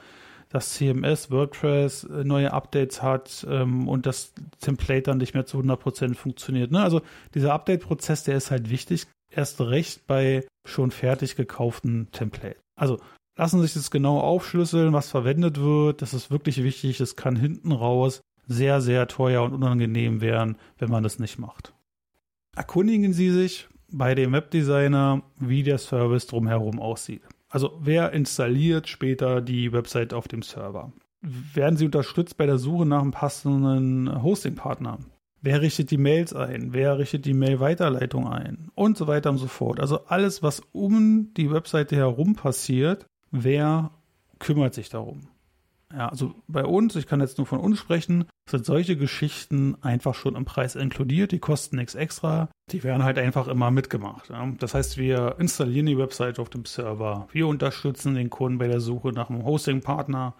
das 0.49 0.73
CMS, 0.73 1.29
WordPress 1.29 2.05
äh, 2.05 2.23
neue 2.23 2.53
Updates 2.53 3.01
hat 3.01 3.45
ähm, 3.49 3.87
und 3.87 4.05
das 4.05 4.33
Template 4.59 5.03
dann 5.03 5.19
nicht 5.19 5.33
mehr 5.33 5.45
zu 5.45 5.59
100% 5.59 6.15
funktioniert. 6.15 6.71
Ne? 6.71 6.81
Also 6.81 7.01
dieser 7.33 7.53
Update-Prozess, 7.53 8.23
der 8.23 8.35
ist 8.35 8.49
halt 8.49 8.69
wichtig, 8.69 9.05
erst 9.29 9.61
recht 9.61 10.07
bei 10.07 10.45
schon 10.65 10.91
fertig 10.91 11.35
gekauften 11.35 12.09
Templates. 12.11 12.61
Also 12.79 12.97
lassen 13.35 13.59
Sie 13.59 13.67
sich 13.67 13.73
das 13.73 13.91
genau 13.91 14.19
aufschlüsseln, 14.19 14.93
was 14.93 15.09
verwendet 15.09 15.59
wird. 15.59 16.01
Das 16.01 16.13
ist 16.13 16.31
wirklich 16.31 16.63
wichtig. 16.63 16.97
Das 16.97 17.15
kann 17.15 17.35
hinten 17.35 17.71
raus 17.71 18.21
sehr, 18.47 18.81
sehr 18.81 19.07
teuer 19.07 19.43
und 19.43 19.53
unangenehm 19.53 20.21
werden, 20.21 20.57
wenn 20.77 20.89
man 20.89 21.03
das 21.03 21.19
nicht 21.19 21.37
macht. 21.37 21.73
Erkundigen 22.55 23.13
Sie 23.13 23.29
sich 23.29 23.67
bei 23.91 24.15
dem 24.15 24.31
Webdesigner, 24.31 25.21
wie 25.37 25.63
der 25.63 25.77
Service 25.77 26.27
drumherum 26.27 26.79
aussieht. 26.79 27.21
Also 27.49 27.77
wer 27.81 28.13
installiert 28.13 28.87
später 28.87 29.41
die 29.41 29.71
Website 29.71 30.13
auf 30.13 30.27
dem 30.27 30.41
Server? 30.41 30.91
Werden 31.21 31.77
Sie 31.77 31.85
unterstützt 31.85 32.37
bei 32.37 32.45
der 32.45 32.57
Suche 32.57 32.85
nach 32.85 33.01
einem 33.01 33.11
passenden 33.11 34.23
Hostingpartner? 34.23 34.99
Wer 35.41 35.61
richtet 35.61 35.91
die 35.91 35.97
Mails 35.97 36.33
ein? 36.33 36.73
Wer 36.73 36.97
richtet 36.97 37.25
die 37.25 37.33
Mail-Weiterleitung 37.33 38.27
ein? 38.27 38.69
Und 38.75 38.97
so 38.97 39.07
weiter 39.07 39.29
und 39.29 39.37
so 39.37 39.47
fort. 39.47 39.79
Also 39.79 40.05
alles, 40.05 40.43
was 40.43 40.61
um 40.71 41.33
die 41.35 41.51
Webseite 41.51 41.95
herum 41.95 42.35
passiert, 42.35 43.05
wer 43.31 43.91
kümmert 44.39 44.73
sich 44.73 44.89
darum? 44.89 45.21
Ja, 45.91 46.09
also 46.09 46.35
bei 46.47 46.65
uns, 46.65 46.95
ich 46.95 47.07
kann 47.07 47.19
jetzt 47.19 47.39
nur 47.39 47.47
von 47.47 47.59
uns 47.59 47.79
sprechen, 47.79 48.25
sind 48.47 48.63
solche 48.63 48.95
Geschichten 48.95 49.75
einfach 49.81 50.13
schon 50.13 50.35
im 50.35 50.45
Preis 50.45 50.75
inkludiert, 50.75 51.31
die 51.31 51.39
kosten 51.39 51.77
nichts 51.77 51.95
extra, 51.95 52.49
die 52.71 52.83
werden 52.83 53.03
halt 53.03 53.17
einfach 53.17 53.47
immer 53.47 53.71
mitgemacht. 53.71 54.31
Das 54.59 54.75
heißt, 54.75 54.99
wir 54.99 55.37
installieren 55.39 55.87
die 55.87 55.97
Website 55.97 56.37
auf 56.37 56.51
dem 56.51 56.65
Server, 56.65 57.27
wir 57.31 57.47
unterstützen 57.47 58.13
den 58.13 58.29
Kunden 58.29 58.59
bei 58.59 58.67
der 58.67 58.81
Suche 58.81 59.09
nach 59.13 59.31
einem 59.31 59.43
Hosting-Partner, 59.43 60.35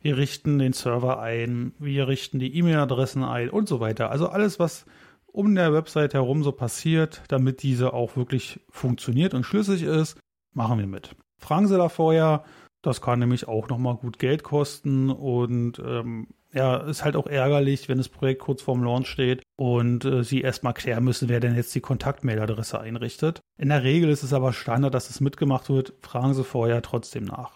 wir 0.00 0.16
richten 0.16 0.58
den 0.58 0.72
Server 0.72 1.20
ein, 1.20 1.74
wir 1.78 2.08
richten 2.08 2.38
die 2.38 2.56
E-Mail-Adressen 2.56 3.22
ein 3.22 3.50
und 3.50 3.68
so 3.68 3.80
weiter. 3.80 4.10
Also 4.10 4.28
alles, 4.28 4.58
was 4.58 4.86
um 5.26 5.54
der 5.54 5.72
Website 5.72 6.14
herum 6.14 6.42
so 6.42 6.52
passiert, 6.52 7.22
damit 7.28 7.62
diese 7.62 7.92
auch 7.92 8.16
wirklich 8.16 8.60
funktioniert 8.70 9.34
und 9.34 9.44
schlüssig 9.44 9.82
ist, 9.82 10.18
machen 10.52 10.78
wir 10.78 10.86
mit. 10.86 11.14
Fragen 11.38 11.68
Sie 11.68 11.76
da 11.76 11.88
vorher, 11.88 12.44
das 12.82 13.00
kann 13.00 13.18
nämlich 13.18 13.46
auch 13.46 13.68
nochmal 13.68 13.96
gut 13.96 14.18
Geld 14.18 14.42
kosten 14.42 15.10
und 15.10 15.78
ähm, 15.78 16.28
ja, 16.52 16.78
ist 16.78 17.04
halt 17.04 17.14
auch 17.14 17.26
ärgerlich, 17.26 17.88
wenn 17.88 17.98
das 17.98 18.08
Projekt 18.08 18.40
kurz 18.40 18.62
vorm 18.62 18.82
Launch 18.82 19.06
steht 19.06 19.42
und 19.56 20.04
äh, 20.04 20.24
Sie 20.24 20.40
erstmal 20.40 20.74
klären 20.74 21.04
müssen, 21.04 21.28
wer 21.28 21.40
denn 21.40 21.54
jetzt 21.54 21.74
die 21.74 21.80
Kontaktmailadresse 21.80 22.80
einrichtet. 22.80 23.40
In 23.56 23.68
der 23.68 23.84
Regel 23.84 24.10
ist 24.10 24.24
es 24.24 24.32
aber 24.32 24.52
Standard, 24.52 24.94
dass 24.94 25.10
es 25.10 25.20
mitgemacht 25.20 25.68
wird. 25.68 25.92
Fragen 26.00 26.34
Sie 26.34 26.42
vorher 26.42 26.82
trotzdem 26.82 27.24
nach. 27.24 27.52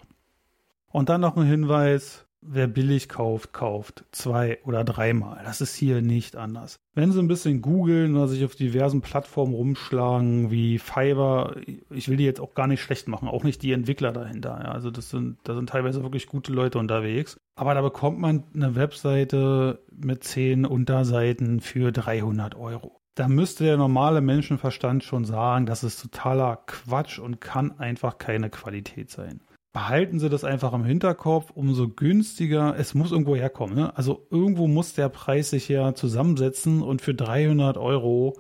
Und 0.92 1.08
dann 1.08 1.22
noch 1.22 1.36
ein 1.36 1.46
Hinweis, 1.46 2.23
wer 2.46 2.66
billig 2.66 3.08
kauft, 3.08 3.52
kauft 3.52 4.04
zwei 4.12 4.58
oder 4.64 4.84
dreimal. 4.84 5.40
Das 5.44 5.60
ist 5.60 5.74
hier 5.74 6.02
nicht 6.02 6.36
anders. 6.36 6.76
Wenn 6.94 7.12
Sie 7.12 7.18
ein 7.18 7.28
bisschen 7.28 7.62
googeln 7.62 8.16
oder 8.16 8.28
sich 8.28 8.44
auf 8.44 8.54
diversen 8.54 9.00
Plattformen 9.00 9.54
rumschlagen, 9.54 10.50
wie 10.50 10.78
Fiverr, 10.78 11.56
ich 11.90 12.08
will 12.08 12.16
die 12.16 12.24
jetzt 12.24 12.40
auch 12.40 12.54
gar 12.54 12.66
nicht 12.66 12.82
schlecht 12.82 13.08
machen, 13.08 13.28
auch 13.28 13.44
nicht 13.44 13.62
die 13.62 13.72
Entwickler 13.72 14.12
dahinter. 14.12 14.60
Ja. 14.62 14.72
Also 14.72 14.90
das 14.90 15.10
sind, 15.10 15.38
da 15.44 15.54
sind 15.54 15.68
teilweise 15.68 16.02
wirklich 16.02 16.26
gute 16.26 16.52
Leute 16.52 16.78
unterwegs. 16.78 17.36
Aber 17.56 17.74
da 17.74 17.82
bekommt 17.82 18.18
man 18.18 18.44
eine 18.54 18.76
Webseite 18.76 19.80
mit 19.90 20.24
zehn 20.24 20.66
Unterseiten 20.66 21.60
für 21.60 21.92
300 21.92 22.54
Euro. 22.56 23.00
Da 23.16 23.28
müsste 23.28 23.64
der 23.64 23.76
normale 23.76 24.20
Menschenverstand 24.20 25.04
schon 25.04 25.24
sagen, 25.24 25.66
das 25.66 25.84
ist 25.84 26.02
totaler 26.02 26.58
Quatsch 26.66 27.20
und 27.20 27.40
kann 27.40 27.78
einfach 27.78 28.18
keine 28.18 28.50
Qualität 28.50 29.10
sein 29.10 29.40
behalten 29.74 30.20
Sie 30.20 30.30
das 30.30 30.44
einfach 30.44 30.72
im 30.72 30.84
Hinterkopf, 30.84 31.50
umso 31.50 31.88
günstiger, 31.88 32.76
es 32.78 32.94
muss 32.94 33.10
irgendwo 33.10 33.34
herkommen. 33.36 33.74
Ne? 33.74 33.94
Also 33.94 34.26
irgendwo 34.30 34.68
muss 34.68 34.94
der 34.94 35.10
Preis 35.10 35.50
sich 35.50 35.68
ja 35.68 35.94
zusammensetzen 35.94 36.80
und 36.80 37.02
für 37.02 37.12
300 37.12 37.76
Euro 37.76 38.38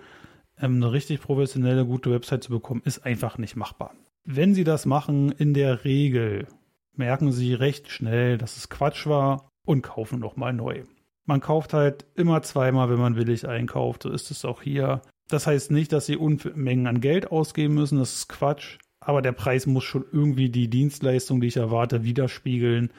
ähm, 0.58 0.76
eine 0.76 0.92
richtig 0.92 1.20
professionelle, 1.20 1.84
gute 1.84 2.12
Website 2.12 2.44
zu 2.44 2.50
bekommen, 2.50 2.82
ist 2.84 3.04
einfach 3.04 3.36
nicht 3.36 3.56
machbar. 3.56 3.94
Wenn 4.24 4.54
Sie 4.54 4.64
das 4.64 4.86
machen, 4.86 5.32
in 5.32 5.54
der 5.54 5.84
Regel 5.84 6.46
merken 6.94 7.32
Sie 7.32 7.52
recht 7.52 7.90
schnell, 7.90 8.38
dass 8.38 8.56
es 8.56 8.70
Quatsch 8.70 9.06
war 9.08 9.48
und 9.66 9.82
kaufen 9.82 10.20
nochmal 10.20 10.52
neu. 10.52 10.84
Man 11.26 11.40
kauft 11.40 11.72
halt 11.72 12.06
immer 12.14 12.42
zweimal, 12.42 12.90
wenn 12.90 13.00
man 13.00 13.16
willig 13.16 13.48
einkauft. 13.48 14.04
So 14.04 14.10
ist 14.10 14.30
es 14.30 14.44
auch 14.44 14.62
hier. 14.62 15.02
Das 15.28 15.48
heißt 15.48 15.72
nicht, 15.72 15.92
dass 15.92 16.06
Sie 16.06 16.16
Unmengen 16.16 16.86
an 16.86 17.00
Geld 17.00 17.32
ausgeben 17.32 17.74
müssen. 17.74 17.98
Das 17.98 18.14
ist 18.14 18.28
Quatsch 18.28 18.78
aber 19.04 19.22
der 19.22 19.32
Preis 19.32 19.66
muss 19.66 19.84
schon 19.84 20.04
irgendwie 20.12 20.48
die 20.48 20.68
Dienstleistung, 20.68 21.40
die 21.40 21.48
ich 21.48 21.56
erwarte, 21.56 22.04
widerspiegeln. 22.04 22.90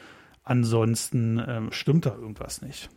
Ansonsten 0.44 1.42
ähm, 1.48 1.72
stimmt 1.72 2.06
da 2.06 2.16
irgendwas 2.16 2.62
nicht. 2.62 2.90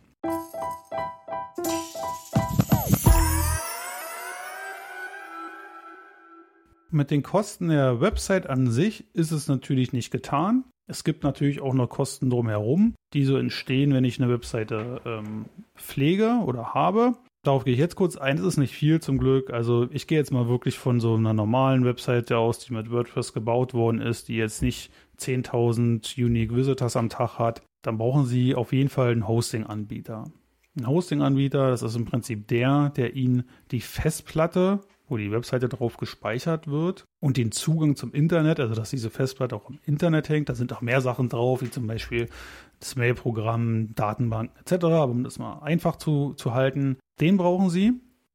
Mit 6.91 7.11
den 7.11 7.21
Kosten 7.21 7.69
der 7.69 8.01
Website 8.01 8.47
an 8.47 8.71
sich 8.71 9.05
ist 9.13 9.31
es 9.31 9.47
natürlich 9.47 9.93
nicht 9.93 10.09
getan. 10.09 10.63
Es 10.87 11.03
gibt 11.03 11.23
natürlich 11.23 11.61
auch 11.61 11.75
noch 11.75 11.87
Kosten 11.87 12.31
drumherum, 12.31 12.95
die 13.13 13.25
so 13.25 13.37
entstehen, 13.37 13.93
wenn 13.93 14.03
ich 14.03 14.19
eine 14.19 14.31
Webseite 14.31 15.01
ähm, 15.05 15.45
pflege 15.75 16.39
oder 16.43 16.73
habe. 16.73 17.13
Darauf 17.43 17.63
gehe 17.63 17.73
ich 17.73 17.79
jetzt 17.79 17.95
kurz 17.95 18.17
ein. 18.17 18.37
Es 18.37 18.43
ist 18.43 18.57
nicht 18.57 18.73
viel 18.73 18.99
zum 18.99 19.17
Glück. 19.17 19.49
Also 19.51 19.87
ich 19.91 20.07
gehe 20.07 20.17
jetzt 20.17 20.31
mal 20.31 20.49
wirklich 20.49 20.77
von 20.77 20.99
so 20.99 21.15
einer 21.15 21.33
normalen 21.33 21.85
Webseite 21.85 22.37
aus, 22.37 22.59
die 22.59 22.73
mit 22.73 22.91
WordPress 22.91 23.33
gebaut 23.33 23.73
worden 23.73 24.01
ist, 24.01 24.27
die 24.27 24.35
jetzt 24.35 24.61
nicht 24.61 24.91
10.000 25.19 26.21
Unique 26.23 26.53
Visitors 26.53 26.97
am 26.97 27.09
Tag 27.09 27.39
hat. 27.39 27.61
Dann 27.81 27.97
brauchen 27.97 28.25
Sie 28.25 28.55
auf 28.55 28.73
jeden 28.73 28.89
Fall 28.89 29.11
einen 29.11 29.27
Hosting-Anbieter. 29.27 30.25
Ein 30.77 30.87
Hosting-Anbieter, 30.87 31.69
das 31.69 31.81
ist 31.81 31.95
im 31.95 32.05
Prinzip 32.05 32.47
der, 32.49 32.89
der 32.89 33.15
Ihnen 33.15 33.43
die 33.71 33.81
Festplatte, 33.81 34.81
wo 35.09 35.17
die 35.17 35.31
Webseite 35.31 35.67
drauf 35.67 35.97
gespeichert 35.97 36.67
wird 36.67 37.05
und 37.19 37.37
den 37.37 37.51
Zugang 37.51 37.95
zum 37.95 38.13
Internet, 38.13 38.59
also 38.59 38.75
dass 38.75 38.89
diese 38.89 39.09
Festplatte 39.09 39.55
auch 39.55 39.69
im 39.69 39.79
Internet 39.85 40.29
hängt. 40.29 40.49
Da 40.49 40.55
sind 40.55 40.71
auch 40.73 40.81
mehr 40.81 41.01
Sachen 41.01 41.29
drauf, 41.29 41.61
wie 41.61 41.69
zum 41.69 41.87
Beispiel 41.87 42.27
das 42.79 42.95
Mail-Programm, 42.95 43.93
Datenbanken 43.95 44.57
etc. 44.59 44.85
Aber 44.85 45.11
um 45.11 45.23
das 45.23 45.39
mal 45.39 45.59
einfach 45.59 45.97
zu, 45.97 46.33
zu 46.33 46.53
halten, 46.53 46.97
den 47.19 47.37
brauchen 47.37 47.69
Sie. 47.69 47.93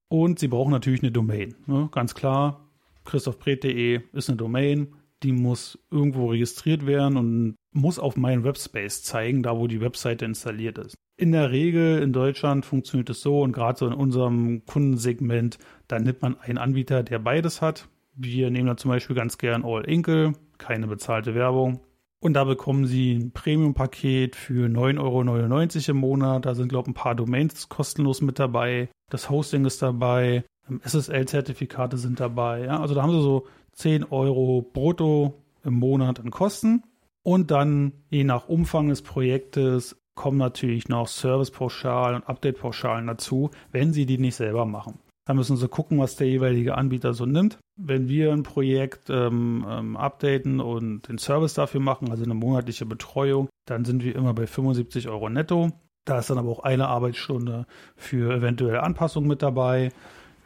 Und 0.09 0.39
Sie 0.39 0.49
brauchen 0.49 0.71
natürlich 0.71 1.03
eine 1.03 1.13
Domain. 1.13 1.55
Ne? 1.67 1.89
Ganz 1.91 2.15
klar, 2.15 2.69
christophbret.de 3.05 4.01
ist 4.13 4.29
eine 4.29 4.37
Domain. 4.37 4.95
Die 5.23 5.33
muss 5.33 5.79
irgendwo 5.91 6.31
registriert 6.31 6.87
werden 6.87 7.17
und 7.17 7.55
muss 7.75 7.99
auf 7.99 8.17
meinen 8.17 8.45
Webspace 8.45 9.03
zeigen, 9.03 9.43
da 9.43 9.59
wo 9.59 9.67
die 9.67 9.81
Webseite 9.81 10.25
installiert 10.25 10.79
ist. 10.79 10.95
In 11.17 11.33
der 11.33 11.51
Regel 11.51 12.03
in 12.03 12.13
Deutschland 12.13 12.65
funktioniert 12.65 13.11
es 13.11 13.21
so 13.21 13.41
und 13.43 13.53
gerade 13.53 13.79
so 13.79 13.87
in 13.87 13.93
unserem 13.93 14.65
Kundensegment, 14.65 15.59
da 15.87 15.99
nimmt 15.99 16.23
man 16.23 16.39
einen 16.41 16.59
Anbieter, 16.59 17.03
der 17.03 17.19
beides 17.19 17.61
hat. 17.61 17.89
Wir 18.17 18.51
nehmen 18.51 18.69
da 18.69 18.77
zum 18.77 18.91
Beispiel 18.91 19.17
ganz 19.17 19.39
gern 19.39 19.65
All 19.65 19.85
Inkle, 19.85 20.33
keine 20.59 20.87
bezahlte 20.87 21.35
Werbung. 21.35 21.81
Und 22.21 22.35
da 22.35 22.45
bekommen 22.45 22.87
Sie 22.87 23.17
ein 23.17 23.33
Premium-Paket 23.33 24.35
für 24.35 24.67
9,99 24.67 24.99
Euro 24.99 25.91
im 25.91 25.97
Monat. 25.99 26.47
Da 26.47 26.55
sind, 26.55 26.69
glaube 26.69 26.89
ich, 26.89 26.93
ein 26.93 26.95
paar 26.95 27.15
Domains 27.15 27.69
kostenlos 27.69 28.23
mit 28.23 28.39
dabei. 28.39 28.89
Das 29.11 29.29
Hosting 29.29 29.67
ist 29.67 29.83
dabei. 29.83 30.45
SSL-Zertifikate 30.85 31.99
sind 31.99 32.21
dabei. 32.21 32.65
Ja? 32.65 32.81
Also 32.81 32.95
da 32.95 33.03
haben 33.03 33.13
Sie 33.13 33.21
so 33.21 33.47
10 33.73 34.05
Euro 34.05 34.63
brutto 34.63 35.35
im 35.65 35.75
Monat 35.75 36.19
an 36.19 36.31
Kosten. 36.31 36.83
Und 37.25 37.51
dann, 37.51 37.93
je 38.11 38.23
nach 38.23 38.49
Umfang 38.49 38.89
des 38.89 39.03
Projektes, 39.03 39.97
kommen 40.15 40.39
natürlich 40.39 40.89
noch 40.89 41.09
Servicepauschalen 41.09 42.17
und 42.17 42.29
Update-Pauschalen 42.29 43.07
dazu, 43.07 43.51
wenn 43.73 43.93
Sie 43.93 44.07
die 44.07 44.19
nicht 44.19 44.37
selber 44.37 44.67
machen. 44.67 45.01
Da 45.27 45.33
müssen 45.33 45.57
Sie 45.57 45.69
gucken, 45.69 45.99
was 45.99 46.17
der 46.17 46.29
jeweilige 46.29 46.77
Anbieter 46.77 47.15
so 47.15 47.25
nimmt. 47.25 47.59
Wenn 47.77 48.09
wir 48.09 48.31
ein 48.31 48.43
Projekt 48.43 49.09
ähm, 49.09 49.67
ähm, 49.69 49.97
updaten 49.97 50.61
und 50.61 51.09
den 51.09 51.17
Service 51.19 51.55
dafür 51.55 51.81
machen, 51.81 52.11
also 52.11 52.25
eine 52.25 52.35
monatliche 52.35 52.85
Betreuung, 52.85 53.49
dann 53.65 53.87
sind 53.87 54.05
wir 54.05 54.15
immer 54.15 54.35
bei 54.35 54.47
75 54.47 55.09
Euro 55.09 55.31
netto. 55.31 55.71
Da 56.05 56.19
ist 56.19 56.29
dann 56.29 56.37
aber 56.37 56.51
auch 56.51 56.61
eine 56.61 56.89
Arbeitsstunde 56.89 57.67
für 57.97 58.35
eventuelle 58.35 58.83
Anpassungen 58.83 59.29
mit 59.29 59.41
dabei. 59.41 59.93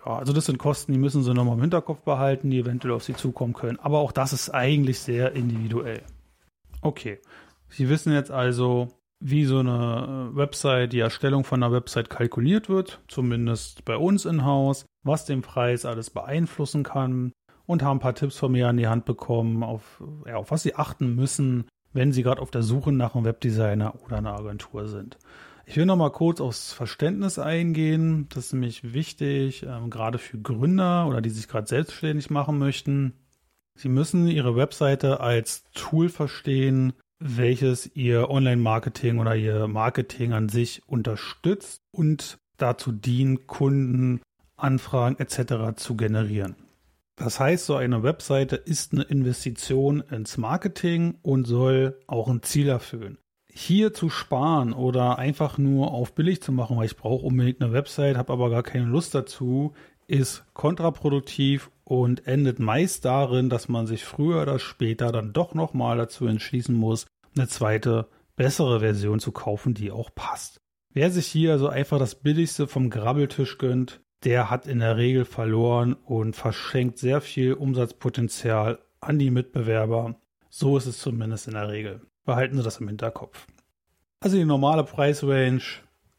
Ja, 0.06 0.16
also 0.16 0.32
das 0.32 0.46
sind 0.46 0.58
Kosten, 0.58 0.92
die 0.92 0.98
müssen 0.98 1.24
Sie 1.24 1.34
nochmal 1.34 1.56
im 1.56 1.60
Hinterkopf 1.60 2.02
behalten, 2.02 2.48
die 2.48 2.60
eventuell 2.60 2.94
auf 2.94 3.02
Sie 3.02 3.14
zukommen 3.14 3.54
können. 3.54 3.80
Aber 3.80 3.98
auch 3.98 4.12
das 4.12 4.32
ist 4.32 4.50
eigentlich 4.50 5.00
sehr 5.00 5.32
individuell. 5.32 6.02
Okay, 6.82 7.20
Sie 7.70 7.88
wissen 7.88 8.12
jetzt 8.12 8.30
also, 8.30 8.88
wie 9.20 9.44
so 9.44 9.58
eine 9.58 10.30
äh, 10.32 10.36
Website, 10.36 10.92
die 10.92 11.00
Erstellung 11.00 11.44
von 11.44 11.62
einer 11.62 11.72
Website 11.72 12.10
kalkuliert 12.10 12.68
wird, 12.68 13.00
zumindest 13.08 13.84
bei 13.84 13.96
uns 13.96 14.24
in 14.24 14.44
Haus, 14.44 14.86
was 15.02 15.24
den 15.24 15.42
Preis 15.42 15.84
alles 15.84 16.10
beeinflussen 16.10 16.82
kann 16.82 17.32
und 17.66 17.82
haben 17.82 17.98
ein 17.98 18.00
paar 18.00 18.14
Tipps 18.14 18.38
von 18.38 18.52
mir 18.52 18.68
an 18.68 18.76
die 18.76 18.88
Hand 18.88 19.04
bekommen, 19.04 19.62
auf, 19.62 20.02
ja, 20.26 20.36
auf 20.36 20.50
was 20.50 20.62
sie 20.62 20.76
achten 20.76 21.14
müssen, 21.14 21.66
wenn 21.92 22.12
sie 22.12 22.22
gerade 22.22 22.40
auf 22.40 22.50
der 22.50 22.62
Suche 22.62 22.92
nach 22.92 23.14
einem 23.14 23.24
Webdesigner 23.24 23.94
oder 24.04 24.18
einer 24.18 24.38
Agentur 24.38 24.88
sind. 24.88 25.18
Ich 25.66 25.76
will 25.76 25.84
noch 25.84 25.96
mal 25.96 26.10
kurz 26.10 26.40
aufs 26.40 26.72
Verständnis 26.72 27.38
eingehen. 27.38 28.26
Das 28.30 28.46
ist 28.46 28.52
nämlich 28.54 28.94
wichtig, 28.94 29.64
ähm, 29.64 29.90
gerade 29.90 30.16
für 30.16 30.38
Gründer 30.38 31.06
oder 31.06 31.20
die 31.20 31.28
sich 31.28 31.46
gerade 31.46 31.66
selbstständig 31.66 32.30
machen 32.30 32.58
möchten. 32.58 33.12
Sie 33.78 33.88
müssen 33.88 34.26
Ihre 34.26 34.56
Webseite 34.56 35.20
als 35.20 35.62
Tool 35.72 36.08
verstehen, 36.08 36.94
welches 37.20 37.88
ihr 37.94 38.28
Online-Marketing 38.28 39.20
oder 39.20 39.36
ihr 39.36 39.68
Marketing 39.68 40.32
an 40.32 40.48
sich 40.48 40.82
unterstützt 40.88 41.82
und 41.92 42.38
dazu 42.56 42.90
dient, 42.90 43.46
Kunden, 43.46 44.20
Anfragen 44.56 45.20
etc. 45.20 45.76
zu 45.76 45.96
generieren. 45.96 46.56
Das 47.14 47.38
heißt, 47.38 47.66
so 47.66 47.76
eine 47.76 48.02
Webseite 48.02 48.56
ist 48.56 48.92
eine 48.92 49.02
Investition 49.02 50.00
ins 50.00 50.38
Marketing 50.38 51.18
und 51.22 51.46
soll 51.46 52.00
auch 52.08 52.26
ein 52.28 52.42
Ziel 52.42 52.68
erfüllen. 52.68 53.18
Hier 53.48 53.94
zu 53.94 54.10
sparen 54.10 54.72
oder 54.72 55.20
einfach 55.20 55.56
nur 55.56 55.92
auf 55.92 56.16
billig 56.16 56.42
zu 56.42 56.50
machen, 56.50 56.76
weil 56.76 56.86
ich 56.86 56.96
brauche 56.96 57.24
unbedingt 57.24 57.62
eine 57.62 57.72
Website, 57.72 58.16
habe 58.16 58.32
aber 58.32 58.50
gar 58.50 58.64
keine 58.64 58.86
Lust 58.86 59.14
dazu, 59.14 59.72
ist 60.08 60.44
kontraproduktiv 60.54 61.70
und 61.84 62.26
endet 62.26 62.58
meist 62.58 63.04
darin, 63.04 63.48
dass 63.48 63.68
man 63.68 63.86
sich 63.86 64.04
früher 64.04 64.42
oder 64.42 64.58
später 64.58 65.12
dann 65.12 65.32
doch 65.32 65.54
nochmal 65.54 65.96
dazu 65.96 66.26
entschließen 66.26 66.74
muss, 66.74 67.06
eine 67.36 67.46
zweite, 67.46 68.08
bessere 68.34 68.80
Version 68.80 69.20
zu 69.20 69.30
kaufen, 69.30 69.74
die 69.74 69.90
auch 69.90 70.14
passt. 70.14 70.60
Wer 70.92 71.10
sich 71.10 71.26
hier 71.26 71.52
also 71.52 71.68
einfach 71.68 71.98
das 71.98 72.16
Billigste 72.16 72.66
vom 72.66 72.90
Grabbeltisch 72.90 73.58
gönnt, 73.58 74.00
der 74.24 74.50
hat 74.50 74.66
in 74.66 74.80
der 74.80 74.96
Regel 74.96 75.24
verloren 75.24 75.92
und 75.94 76.34
verschenkt 76.34 76.98
sehr 76.98 77.20
viel 77.20 77.52
Umsatzpotenzial 77.52 78.80
an 79.00 79.18
die 79.18 79.30
Mitbewerber. 79.30 80.16
So 80.48 80.76
ist 80.76 80.86
es 80.86 80.98
zumindest 80.98 81.46
in 81.46 81.54
der 81.54 81.68
Regel. 81.68 82.00
Behalten 82.24 82.56
Sie 82.56 82.62
das 82.62 82.80
im 82.80 82.88
Hinterkopf. 82.88 83.46
Also 84.20 84.36
die 84.36 84.44
normale 84.44 84.82
Preisrange 84.82 85.62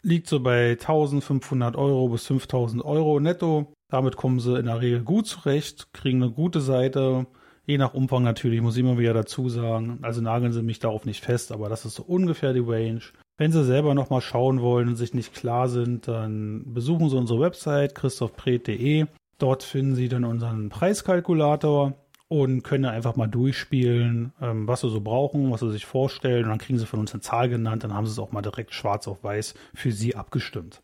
liegt 0.02 0.28
so 0.28 0.40
bei 0.40 0.72
1500 0.72 1.76
Euro 1.76 2.10
bis 2.10 2.26
5000 2.28 2.84
Euro 2.84 3.20
netto. 3.20 3.74
Damit 3.90 4.16
kommen 4.16 4.40
sie 4.40 4.58
in 4.58 4.66
der 4.66 4.82
Regel 4.82 5.02
gut 5.02 5.28
zurecht, 5.28 5.94
kriegen 5.94 6.22
eine 6.22 6.32
gute 6.32 6.62
Seite, 6.62 7.26
je 7.66 7.78
nach 7.78 7.94
Umfang 7.94 8.24
natürlich, 8.24 8.62
muss 8.62 8.76
ich 8.76 8.84
immer 8.84 8.98
wieder 8.98 9.14
dazu 9.14 9.50
sagen. 9.50 10.00
Also 10.02 10.22
nageln 10.22 10.54
sie 10.54 10.62
mich 10.62 10.80
darauf 10.80 11.06
nicht 11.06 11.24
fest, 11.24 11.52
aber 11.52 11.70
das 11.70 11.86
ist 11.86 11.96
so 11.96 12.04
ungefähr 12.04 12.54
die 12.54 12.64
Range. 12.66 13.02
Wenn 13.38 13.54
Sie 13.54 13.64
selber 13.64 13.94
nochmal 13.94 14.20
schauen 14.20 14.62
wollen 14.62 14.90
und 14.90 14.96
sich 14.98 15.14
nicht 15.14 15.34
klar 15.34 15.70
sind, 15.70 16.10
dann 16.10 16.74
besuchen 16.74 17.10
Sie 17.10 17.16
unsere 17.16 17.40
Website 17.40 17.96
christophpret.de. 17.96 19.06
Dort 19.38 19.64
finden 19.64 19.96
Sie 19.96 20.10
dann 20.10 20.26
unseren 20.26 20.68
Preiskalkulator 20.68 21.94
und 22.30 22.64
können 22.64 22.86
einfach 22.86 23.16
mal 23.16 23.28
durchspielen, 23.28 24.32
ähm, 24.40 24.68
was 24.68 24.82
Sie 24.82 24.90
so 24.90 25.02
brauchen, 25.02 25.52
was 25.52 25.60
Sie 25.60 25.72
sich 25.72 25.86
vorstellen. 25.86 26.46
Und 26.46 26.50
dann 26.50 26.60
kriegen 26.60 26.80
Sie 26.80 26.86
von 26.86 27.00
uns 27.00 27.12
eine 27.14 27.22
Zahl 27.22 27.50
genannt, 27.50 27.84
dann 27.84 27.94
haben 27.94 28.06
Sie 28.06 28.12
es 28.12 28.20
auch 28.20 28.32
mal 28.32 28.42
direkt 28.42 28.74
schwarz 28.74 29.08
auf 29.08 29.24
weiß 29.24 29.56
für 29.74 29.92
Sie 29.92 30.16
abgestimmt. 30.16 30.82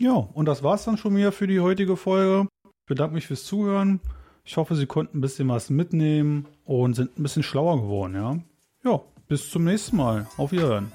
Ja, 0.00 0.12
und 0.12 0.46
das 0.46 0.62
war's 0.62 0.84
dann 0.84 0.96
schon 0.96 1.16
wieder 1.16 1.32
für 1.32 1.48
die 1.48 1.60
heutige 1.60 1.96
Folge. 1.96 2.46
Ich 2.64 2.86
bedanke 2.86 3.14
mich 3.14 3.26
fürs 3.26 3.44
Zuhören. 3.44 4.00
Ich 4.44 4.56
hoffe, 4.56 4.76
Sie 4.76 4.86
konnten 4.86 5.18
ein 5.18 5.20
bisschen 5.20 5.48
was 5.48 5.70
mitnehmen 5.70 6.46
und 6.64 6.94
sind 6.94 7.18
ein 7.18 7.22
bisschen 7.22 7.42
schlauer 7.42 7.80
geworden, 7.82 8.14
ja. 8.14 8.38
Ja, 8.84 9.00
bis 9.26 9.50
zum 9.50 9.64
nächsten 9.64 9.96
Mal. 9.96 10.26
Auf 10.36 10.52
Wiederhören. 10.52 10.92